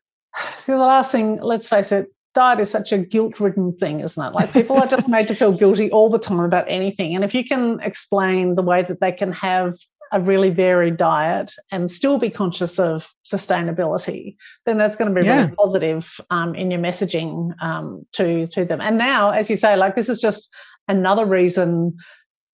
the 0.66 0.76
last 0.76 1.12
thing, 1.12 1.40
let's 1.40 1.68
face 1.68 1.92
it, 1.92 2.08
diet 2.38 2.60
is 2.60 2.70
such 2.70 2.92
a 2.92 2.98
guilt 2.98 3.40
ridden 3.40 3.76
thing, 3.76 3.98
isn't 3.98 4.24
it? 4.24 4.32
Like 4.32 4.52
people 4.52 4.76
are 4.76 4.86
just 4.86 5.08
made 5.08 5.26
to 5.26 5.34
feel 5.34 5.50
guilty 5.50 5.90
all 5.90 6.08
the 6.08 6.20
time 6.20 6.38
about 6.38 6.66
anything. 6.68 7.16
And 7.16 7.24
if 7.24 7.34
you 7.34 7.44
can 7.44 7.80
explain 7.80 8.54
the 8.54 8.62
way 8.62 8.84
that 8.84 9.00
they 9.00 9.10
can 9.10 9.32
have 9.32 9.74
a 10.12 10.20
really 10.20 10.50
varied 10.50 10.96
diet 10.96 11.52
and 11.72 11.90
still 11.90 12.16
be 12.16 12.30
conscious 12.30 12.78
of 12.78 13.12
sustainability, 13.24 14.36
then 14.66 14.78
that's 14.78 14.94
going 14.94 15.12
to 15.12 15.20
be 15.20 15.26
yeah. 15.26 15.40
really 15.40 15.56
positive 15.56 16.20
um, 16.30 16.54
in 16.54 16.70
your 16.70 16.80
messaging 16.80 17.60
um, 17.60 18.06
to 18.12 18.46
to 18.54 18.64
them. 18.64 18.80
And 18.80 18.96
now, 18.98 19.30
as 19.30 19.50
you 19.50 19.56
say, 19.56 19.74
like 19.74 19.96
this 19.96 20.08
is 20.08 20.20
just 20.20 20.48
another 20.86 21.26
reason 21.26 21.96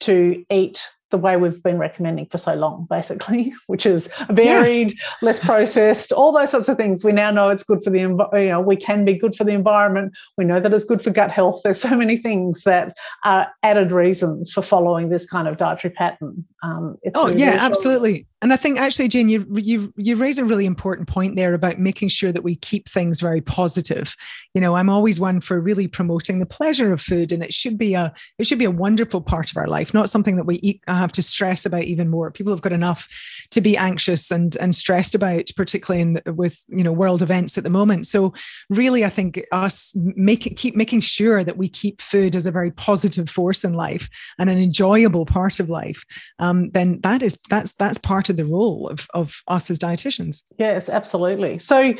to 0.00 0.42
eat 0.50 0.88
the 1.14 1.18
way 1.18 1.36
we've 1.36 1.62
been 1.62 1.78
recommending 1.78 2.26
for 2.26 2.38
so 2.38 2.54
long, 2.54 2.88
basically, 2.90 3.52
which 3.68 3.86
is 3.86 4.08
varied, 4.30 4.90
yeah. 4.90 4.98
less 5.22 5.38
processed, 5.38 6.10
all 6.10 6.32
those 6.32 6.50
sorts 6.50 6.68
of 6.68 6.76
things. 6.76 7.04
We 7.04 7.12
now 7.12 7.30
know 7.30 7.50
it's 7.50 7.62
good 7.62 7.84
for 7.84 7.90
the, 7.90 8.00
you 8.00 8.48
know, 8.48 8.60
we 8.60 8.74
can 8.74 9.04
be 9.04 9.14
good 9.14 9.36
for 9.36 9.44
the 9.44 9.52
environment. 9.52 10.12
We 10.36 10.44
know 10.44 10.58
that 10.58 10.74
it's 10.74 10.84
good 10.84 11.00
for 11.00 11.10
gut 11.10 11.30
health. 11.30 11.60
There's 11.62 11.80
so 11.80 11.96
many 11.96 12.16
things 12.16 12.64
that 12.64 12.96
are 13.22 13.46
added 13.62 13.92
reasons 13.92 14.50
for 14.50 14.60
following 14.60 15.08
this 15.08 15.24
kind 15.24 15.46
of 15.46 15.56
dietary 15.56 15.94
pattern. 15.94 16.44
Um, 16.64 16.96
oh, 17.14 17.28
really 17.28 17.40
yeah, 17.40 17.58
absolutely 17.60 18.26
And 18.44 18.52
I 18.52 18.56
think 18.56 18.78
actually, 18.80 19.08
Jane, 19.08 19.28
you 19.28 19.46
you 19.54 19.92
you 19.96 20.16
raise 20.16 20.36
a 20.36 20.44
really 20.44 20.66
important 20.66 21.08
point 21.08 21.36
there 21.36 21.54
about 21.54 21.78
making 21.78 22.08
sure 22.08 22.32
that 22.32 22.42
we 22.42 22.56
keep 22.56 22.88
things 22.88 23.20
very 23.20 23.40
positive. 23.40 24.14
You 24.52 24.60
know, 24.60 24.74
I'm 24.74 24.90
always 24.90 25.18
one 25.18 25.40
for 25.40 25.60
really 25.60 25.88
promoting 25.88 26.40
the 26.40 26.46
pleasure 26.46 26.92
of 26.92 27.00
food, 27.00 27.32
and 27.32 27.42
it 27.42 27.54
should 27.54 27.78
be 27.78 27.94
a 27.94 28.12
it 28.38 28.46
should 28.46 28.58
be 28.58 28.66
a 28.66 28.70
wonderful 28.70 29.20
part 29.20 29.50
of 29.50 29.56
our 29.56 29.66
life, 29.66 29.94
not 29.94 30.10
something 30.10 30.36
that 30.36 30.44
we 30.44 30.56
eat, 30.56 30.82
have 31.04 31.12
to 31.12 31.22
stress 31.22 31.66
about 31.66 31.84
even 31.84 32.08
more. 32.08 32.30
People 32.30 32.52
have 32.52 32.62
got 32.62 32.72
enough 32.72 33.08
to 33.50 33.60
be 33.60 33.76
anxious 33.76 34.30
and 34.30 34.56
and 34.56 34.74
stressed 34.74 35.14
about, 35.14 35.50
particularly 35.56 36.02
in 36.02 36.12
the, 36.14 36.32
with 36.32 36.64
you 36.68 36.82
know 36.82 36.92
world 36.92 37.22
events 37.22 37.56
at 37.56 37.64
the 37.64 37.70
moment. 37.70 38.06
So 38.06 38.34
really, 38.70 39.04
I 39.04 39.10
think 39.10 39.44
us 39.52 39.92
make 39.96 40.46
it, 40.46 40.56
keep 40.56 40.74
making 40.74 41.00
sure 41.00 41.44
that 41.44 41.56
we 41.56 41.68
keep 41.68 42.00
food 42.00 42.34
as 42.34 42.46
a 42.46 42.50
very 42.50 42.70
positive 42.70 43.28
force 43.28 43.64
in 43.64 43.74
life 43.74 44.08
and 44.38 44.50
an 44.50 44.58
enjoyable 44.58 45.26
part 45.26 45.60
of 45.60 45.70
life. 45.70 46.04
Um, 46.38 46.70
then 46.70 47.00
that 47.02 47.22
is 47.22 47.38
that's 47.50 47.72
that's 47.74 47.98
part 47.98 48.30
of 48.30 48.36
the 48.36 48.46
role 48.46 48.88
of, 48.88 49.06
of 49.14 49.42
us 49.48 49.70
as 49.70 49.78
dietitians. 49.78 50.44
Yes, 50.58 50.88
absolutely. 50.88 51.58
So, 51.58 51.94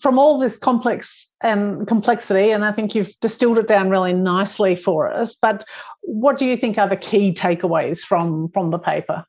from 0.00 0.18
all 0.18 0.38
this 0.38 0.56
complex 0.56 1.30
and 1.42 1.86
complexity, 1.86 2.50
and 2.50 2.64
I 2.64 2.72
think 2.72 2.94
you've 2.94 3.18
distilled 3.20 3.58
it 3.58 3.68
down 3.68 3.90
really 3.90 4.12
nicely 4.12 4.76
for 4.76 5.12
us. 5.12 5.36
But 5.36 5.64
what 6.02 6.38
do 6.38 6.46
you 6.46 6.56
think 6.56 6.78
are 6.78 6.88
the 6.88 6.96
key 6.96 7.32
takeaways 7.32 8.00
from 8.00 8.48
from 8.50 8.70
the 8.70 8.78
paper? 8.78 9.24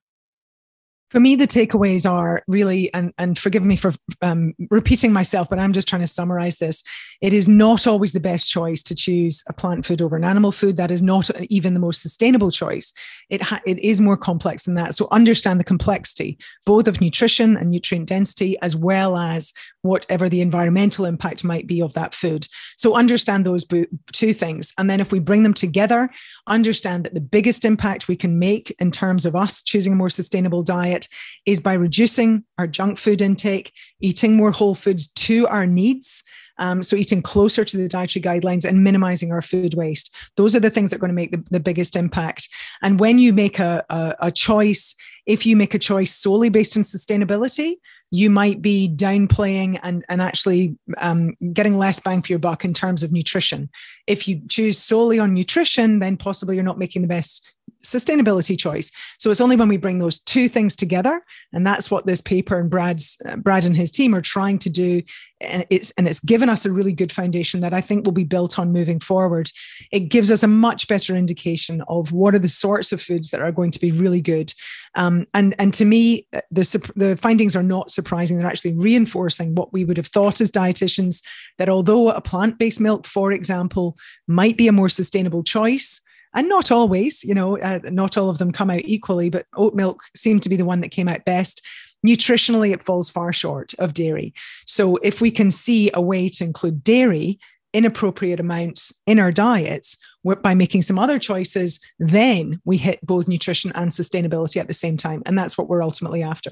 for 1.09 1.19
me 1.19 1.35
the 1.35 1.47
takeaways 1.47 2.09
are 2.09 2.43
really 2.47 2.93
and 2.93 3.13
and 3.17 3.37
forgive 3.37 3.63
me 3.63 3.75
for 3.75 3.93
um, 4.21 4.53
repeating 4.69 5.13
myself 5.13 5.49
but 5.49 5.59
i'm 5.59 5.73
just 5.73 5.87
trying 5.87 6.01
to 6.01 6.07
summarize 6.07 6.57
this. 6.57 6.83
It 7.21 7.33
is 7.33 7.47
not 7.47 7.87
always 7.87 8.13
the 8.13 8.19
best 8.19 8.49
choice 8.49 8.83
to 8.83 8.95
choose 8.95 9.43
a 9.47 9.53
plant 9.53 9.85
food 9.85 10.01
over 10.01 10.15
an 10.15 10.23
animal 10.23 10.51
food. 10.51 10.77
That 10.77 10.91
is 10.91 11.01
not 11.01 11.29
even 11.49 11.73
the 11.73 11.79
most 11.79 12.01
sustainable 12.01 12.51
choice. 12.51 12.93
It 13.29 13.41
ha- 13.41 13.61
it 13.65 13.79
is 13.79 14.01
more 14.01 14.17
complex 14.17 14.65
than 14.65 14.75
that. 14.75 14.95
So 14.95 15.07
understand 15.11 15.59
the 15.59 15.63
complexity 15.63 16.37
both 16.65 16.87
of 16.87 17.01
nutrition 17.01 17.57
and 17.57 17.71
nutrient 17.71 18.07
density 18.07 18.57
as 18.61 18.75
well 18.75 19.17
as 19.17 19.53
whatever 19.87 20.29
the 20.29 20.41
environmental 20.41 21.05
impact 21.05 21.43
might 21.43 21.67
be 21.67 21.81
of 21.81 21.93
that 21.93 22.13
food 22.13 22.47
so 22.75 22.95
understand 22.95 23.45
those 23.45 23.65
two 24.11 24.33
things 24.33 24.73
and 24.77 24.89
then 24.89 24.99
if 24.99 25.11
we 25.11 25.19
bring 25.19 25.43
them 25.43 25.53
together 25.53 26.09
understand 26.47 27.03
that 27.03 27.13
the 27.13 27.21
biggest 27.21 27.65
impact 27.65 28.07
we 28.07 28.15
can 28.15 28.39
make 28.39 28.75
in 28.79 28.91
terms 28.91 29.25
of 29.25 29.35
us 29.35 29.61
choosing 29.61 29.93
a 29.93 29.95
more 29.95 30.09
sustainable 30.09 30.63
diet 30.63 31.07
is 31.45 31.59
by 31.59 31.73
reducing 31.73 32.43
our 32.57 32.67
junk 32.67 32.97
food 32.97 33.21
intake, 33.21 33.71
eating 34.01 34.35
more 34.35 34.51
whole 34.51 34.75
foods 34.75 35.07
to 35.09 35.47
our 35.47 35.65
needs. 35.65 36.23
Um, 36.59 36.81
so 36.81 36.95
eating 36.95 37.21
closer 37.21 37.63
to 37.63 37.77
the 37.77 37.87
dietary 37.87 38.23
guidelines 38.23 38.65
and 38.65 38.83
minimizing 38.83 39.31
our 39.31 39.43
food 39.43 39.75
waste. 39.75 40.15
Those 40.37 40.55
are 40.55 40.59
the 40.59 40.71
things 40.71 40.89
that 40.89 40.95
are 40.95 40.99
going 40.99 41.09
to 41.09 41.13
make 41.13 41.31
the, 41.31 41.43
the 41.51 41.59
biggest 41.59 41.95
impact. 41.95 42.49
And 42.81 42.99
when 42.99 43.19
you 43.19 43.31
make 43.31 43.59
a, 43.59 43.85
a, 43.89 44.15
a 44.21 44.31
choice, 44.31 44.95
if 45.27 45.45
you 45.45 45.55
make 45.55 45.75
a 45.75 45.79
choice 45.79 46.15
solely 46.15 46.49
based 46.49 46.75
on 46.75 46.81
sustainability, 46.81 47.75
you 48.09 48.29
might 48.29 48.61
be 48.61 48.89
downplaying 48.95 49.79
and, 49.83 50.05
and 50.07 50.21
actually 50.21 50.77
um, 50.97 51.35
getting 51.53 51.77
less 51.77 51.99
bang 51.99 52.21
for 52.21 52.31
your 52.31 52.39
buck 52.39 52.63
in 52.63 52.73
terms 52.73 53.03
of 53.03 53.11
nutrition. 53.11 53.69
If 54.07 54.27
you 54.27 54.41
choose 54.47 54.77
solely 54.77 55.19
on 55.19 55.33
nutrition, 55.33 55.99
then 55.99 56.15
possibly 56.15 56.55
you're 56.55 56.63
not 56.63 56.79
making 56.79 57.01
the 57.01 57.07
best 57.07 57.51
sustainability 57.83 58.57
choice. 58.57 58.91
So 59.17 59.31
it's 59.31 59.41
only 59.41 59.55
when 59.55 59.69
we 59.69 59.77
bring 59.77 59.99
those 59.99 60.19
two 60.19 60.49
things 60.49 60.75
together, 60.75 61.23
and 61.53 61.65
that's 61.65 61.89
what 61.89 62.05
this 62.05 62.21
paper 62.21 62.59
and 62.59 62.69
Brad's 62.69 63.19
uh, 63.27 63.37
Brad 63.37 63.65
and 63.65 63.75
his 63.75 63.91
team 63.91 64.13
are 64.13 64.21
trying 64.21 64.59
to 64.59 64.69
do, 64.69 65.01
and 65.41 65.65
it's 65.69 65.91
and 65.97 66.07
it's 66.07 66.19
given 66.19 66.49
us 66.49 66.65
a 66.65 66.71
really 66.71 66.91
good 66.91 67.11
foundation 67.11 67.61
that 67.61 67.73
I 67.73 67.81
think 67.81 68.05
will 68.05 68.11
be 68.11 68.23
built 68.23 68.59
on 68.59 68.71
moving 68.71 68.99
forward. 68.99 69.51
It 69.91 70.09
gives 70.09 70.31
us 70.31 70.43
a 70.43 70.47
much 70.47 70.87
better 70.87 71.15
indication 71.15 71.81
of 71.87 72.11
what 72.11 72.35
are 72.35 72.39
the 72.39 72.47
sorts 72.47 72.91
of 72.91 73.01
foods 73.01 73.29
that 73.29 73.41
are 73.41 73.51
going 73.51 73.71
to 73.71 73.79
be 73.79 73.91
really 73.91 74.21
good, 74.21 74.53
um, 74.95 75.25
and 75.33 75.55
and 75.59 75.73
to 75.75 75.85
me 75.85 76.27
uh, 76.33 76.41
the 76.51 76.91
the 76.95 77.17
findings 77.17 77.55
are 77.55 77.63
not 77.63 77.91
surprising. 77.91 78.37
They're 78.37 78.47
actually 78.47 78.73
reinforcing 78.73 79.55
what 79.55 79.71
we 79.71 79.85
would 79.85 79.97
have 79.97 80.07
thought 80.07 80.41
as 80.41 80.51
dietitians 80.51 81.23
that 81.57 81.69
although 81.69 82.09
a 82.09 82.21
plant 82.21 82.59
based 82.59 82.81
milk, 82.81 83.05
for 83.05 83.31
example, 83.31 83.97
might 84.27 84.57
be 84.57 84.67
a 84.67 84.71
more 84.73 84.89
sustainable 84.89 85.43
choice 85.43 86.01
and 86.35 86.49
not 86.49 86.71
always, 86.71 87.23
you 87.23 87.33
know, 87.33 87.57
uh, 87.59 87.79
not 87.85 88.17
all 88.17 88.29
of 88.29 88.37
them 88.37 88.51
come 88.51 88.69
out 88.69 88.81
equally, 88.83 89.29
but 89.29 89.45
oat 89.55 89.73
milk 89.73 90.03
seemed 90.15 90.43
to 90.43 90.49
be 90.49 90.55
the 90.55 90.65
one 90.65 90.81
that 90.81 90.91
came 90.91 91.07
out 91.07 91.25
best. 91.25 91.65
Nutritionally, 92.05 92.73
it 92.73 92.83
falls 92.83 93.09
far 93.09 93.33
short 93.33 93.73
of 93.79 93.93
dairy. 93.93 94.33
So, 94.65 94.97
if 94.97 95.19
we 95.19 95.31
can 95.31 95.49
see 95.51 95.89
a 95.93 96.01
way 96.01 96.29
to 96.29 96.43
include 96.43 96.83
dairy 96.83 97.39
in 97.73 97.85
appropriate 97.85 98.39
amounts 98.39 98.93
in 99.05 99.19
our 99.19 99.31
diets 99.31 99.97
by 100.41 100.53
making 100.53 100.81
some 100.81 100.99
other 100.99 101.19
choices, 101.19 101.79
then 101.99 102.59
we 102.65 102.77
hit 102.77 103.05
both 103.05 103.27
nutrition 103.27 103.71
and 103.75 103.91
sustainability 103.91 104.57
at 104.57 104.67
the 104.67 104.73
same 104.73 104.97
time. 104.97 105.21
And 105.25 105.37
that's 105.37 105.57
what 105.57 105.69
we're 105.69 105.83
ultimately 105.83 106.23
after. 106.23 106.51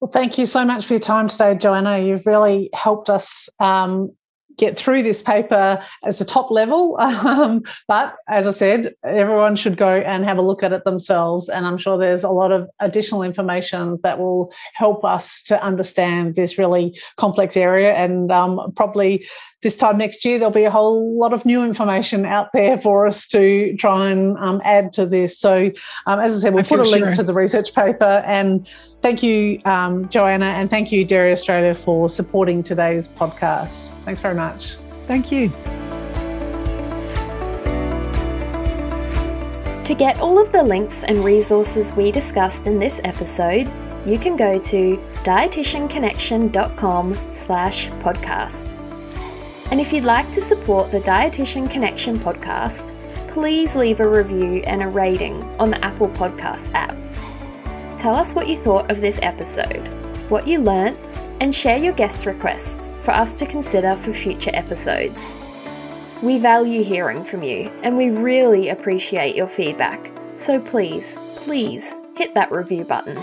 Well, 0.00 0.10
thank 0.10 0.38
you 0.38 0.46
so 0.46 0.64
much 0.64 0.86
for 0.86 0.94
your 0.94 1.00
time 1.00 1.28
today, 1.28 1.54
Joanna. 1.54 1.98
You've 1.98 2.26
really 2.26 2.70
helped 2.72 3.10
us 3.10 3.48
um, 3.58 4.12
get 4.60 4.76
through 4.76 5.02
this 5.02 5.22
paper 5.22 5.82
as 6.04 6.20
a 6.20 6.24
top 6.24 6.50
level. 6.50 6.98
Um, 7.30 7.62
but 7.86 8.16
as 8.28 8.46
I 8.46 8.50
said, 8.50 8.94
everyone 9.04 9.54
should 9.54 9.76
go 9.76 9.98
and 9.98 10.24
have 10.24 10.38
a 10.38 10.42
look 10.42 10.62
at 10.62 10.72
it 10.72 10.84
themselves. 10.84 11.48
And 11.48 11.66
I'm 11.66 11.78
sure 11.78 11.96
there's 11.96 12.24
a 12.24 12.30
lot 12.30 12.50
of 12.50 12.68
additional 12.80 13.22
information 13.22 13.98
that 14.02 14.18
will 14.18 14.52
help 14.74 15.04
us 15.04 15.42
to 15.44 15.62
understand 15.62 16.34
this 16.34 16.58
really 16.58 16.98
complex 17.16 17.56
area. 17.56 17.92
And 17.92 18.32
um, 18.32 18.72
probably 18.74 19.24
this 19.62 19.76
time 19.76 19.98
next 19.98 20.24
year, 20.24 20.38
there'll 20.38 20.52
be 20.52 20.64
a 20.64 20.70
whole 20.70 21.18
lot 21.18 21.32
of 21.32 21.44
new 21.44 21.62
information 21.62 22.24
out 22.24 22.48
there 22.52 22.78
for 22.78 23.06
us 23.06 23.26
to 23.28 23.76
try 23.76 24.10
and 24.10 24.36
um, 24.38 24.60
add 24.64 24.92
to 24.94 25.06
this. 25.06 25.38
So, 25.38 25.70
um, 26.06 26.20
as 26.20 26.36
I 26.36 26.40
said, 26.40 26.54
we'll 26.54 26.64
I 26.64 26.68
put 26.68 26.80
a 26.80 26.84
link 26.84 27.14
to 27.14 27.22
the 27.22 27.34
research 27.34 27.74
paper 27.74 28.24
and 28.26 28.68
Thank 29.02 29.22
you, 29.22 29.60
um, 29.64 30.08
Joanna, 30.10 30.46
and 30.46 30.68
thank 30.68 30.92
you, 30.92 31.06
Dairy 31.06 31.32
Australia, 31.32 31.74
for 31.74 32.10
supporting 32.10 32.62
today's 32.62 33.08
podcast. 33.08 33.88
Thanks 34.04 34.20
very 34.20 34.34
much. 34.34 34.76
Thank 35.06 35.32
you. 35.32 35.48
To 39.84 39.94
get 39.94 40.20
all 40.20 40.38
of 40.38 40.52
the 40.52 40.62
links 40.62 41.02
and 41.02 41.24
resources 41.24 41.94
we 41.94 42.12
discussed 42.12 42.66
in 42.66 42.78
this 42.78 43.00
episode, 43.02 43.72
you 44.06 44.18
can 44.18 44.36
go 44.36 44.58
to 44.58 44.96
dietitianconnection.com 45.24 47.32
slash 47.32 47.88
podcasts. 47.88 48.80
And 49.70 49.80
if 49.80 49.92
you'd 49.92 50.04
like 50.04 50.30
to 50.32 50.40
support 50.40 50.90
the 50.90 51.00
Dietitian 51.00 51.70
Connection 51.70 52.18
podcast, 52.18 52.94
please 53.28 53.74
leave 53.74 54.00
a 54.00 54.08
review 54.08 54.62
and 54.64 54.82
a 54.82 54.88
rating 54.88 55.42
on 55.58 55.70
the 55.70 55.84
Apple 55.84 56.08
Podcasts 56.08 56.72
app. 56.74 56.96
Tell 58.00 58.14
us 58.14 58.34
what 58.34 58.48
you 58.48 58.56
thought 58.56 58.90
of 58.90 59.02
this 59.02 59.18
episode, 59.20 59.86
what 60.30 60.48
you 60.48 60.58
learnt, 60.58 60.96
and 61.40 61.54
share 61.54 61.76
your 61.76 61.92
guest 61.92 62.24
requests 62.24 62.88
for 63.02 63.10
us 63.10 63.38
to 63.38 63.44
consider 63.44 63.94
for 63.94 64.14
future 64.14 64.50
episodes. 64.54 65.34
We 66.22 66.38
value 66.38 66.82
hearing 66.82 67.22
from 67.24 67.42
you 67.42 67.70
and 67.82 67.98
we 67.98 68.08
really 68.08 68.70
appreciate 68.70 69.36
your 69.36 69.48
feedback, 69.48 70.10
so 70.36 70.58
please, 70.62 71.18
please 71.36 71.94
hit 72.16 72.32
that 72.32 72.50
review 72.50 72.84
button. 72.84 73.18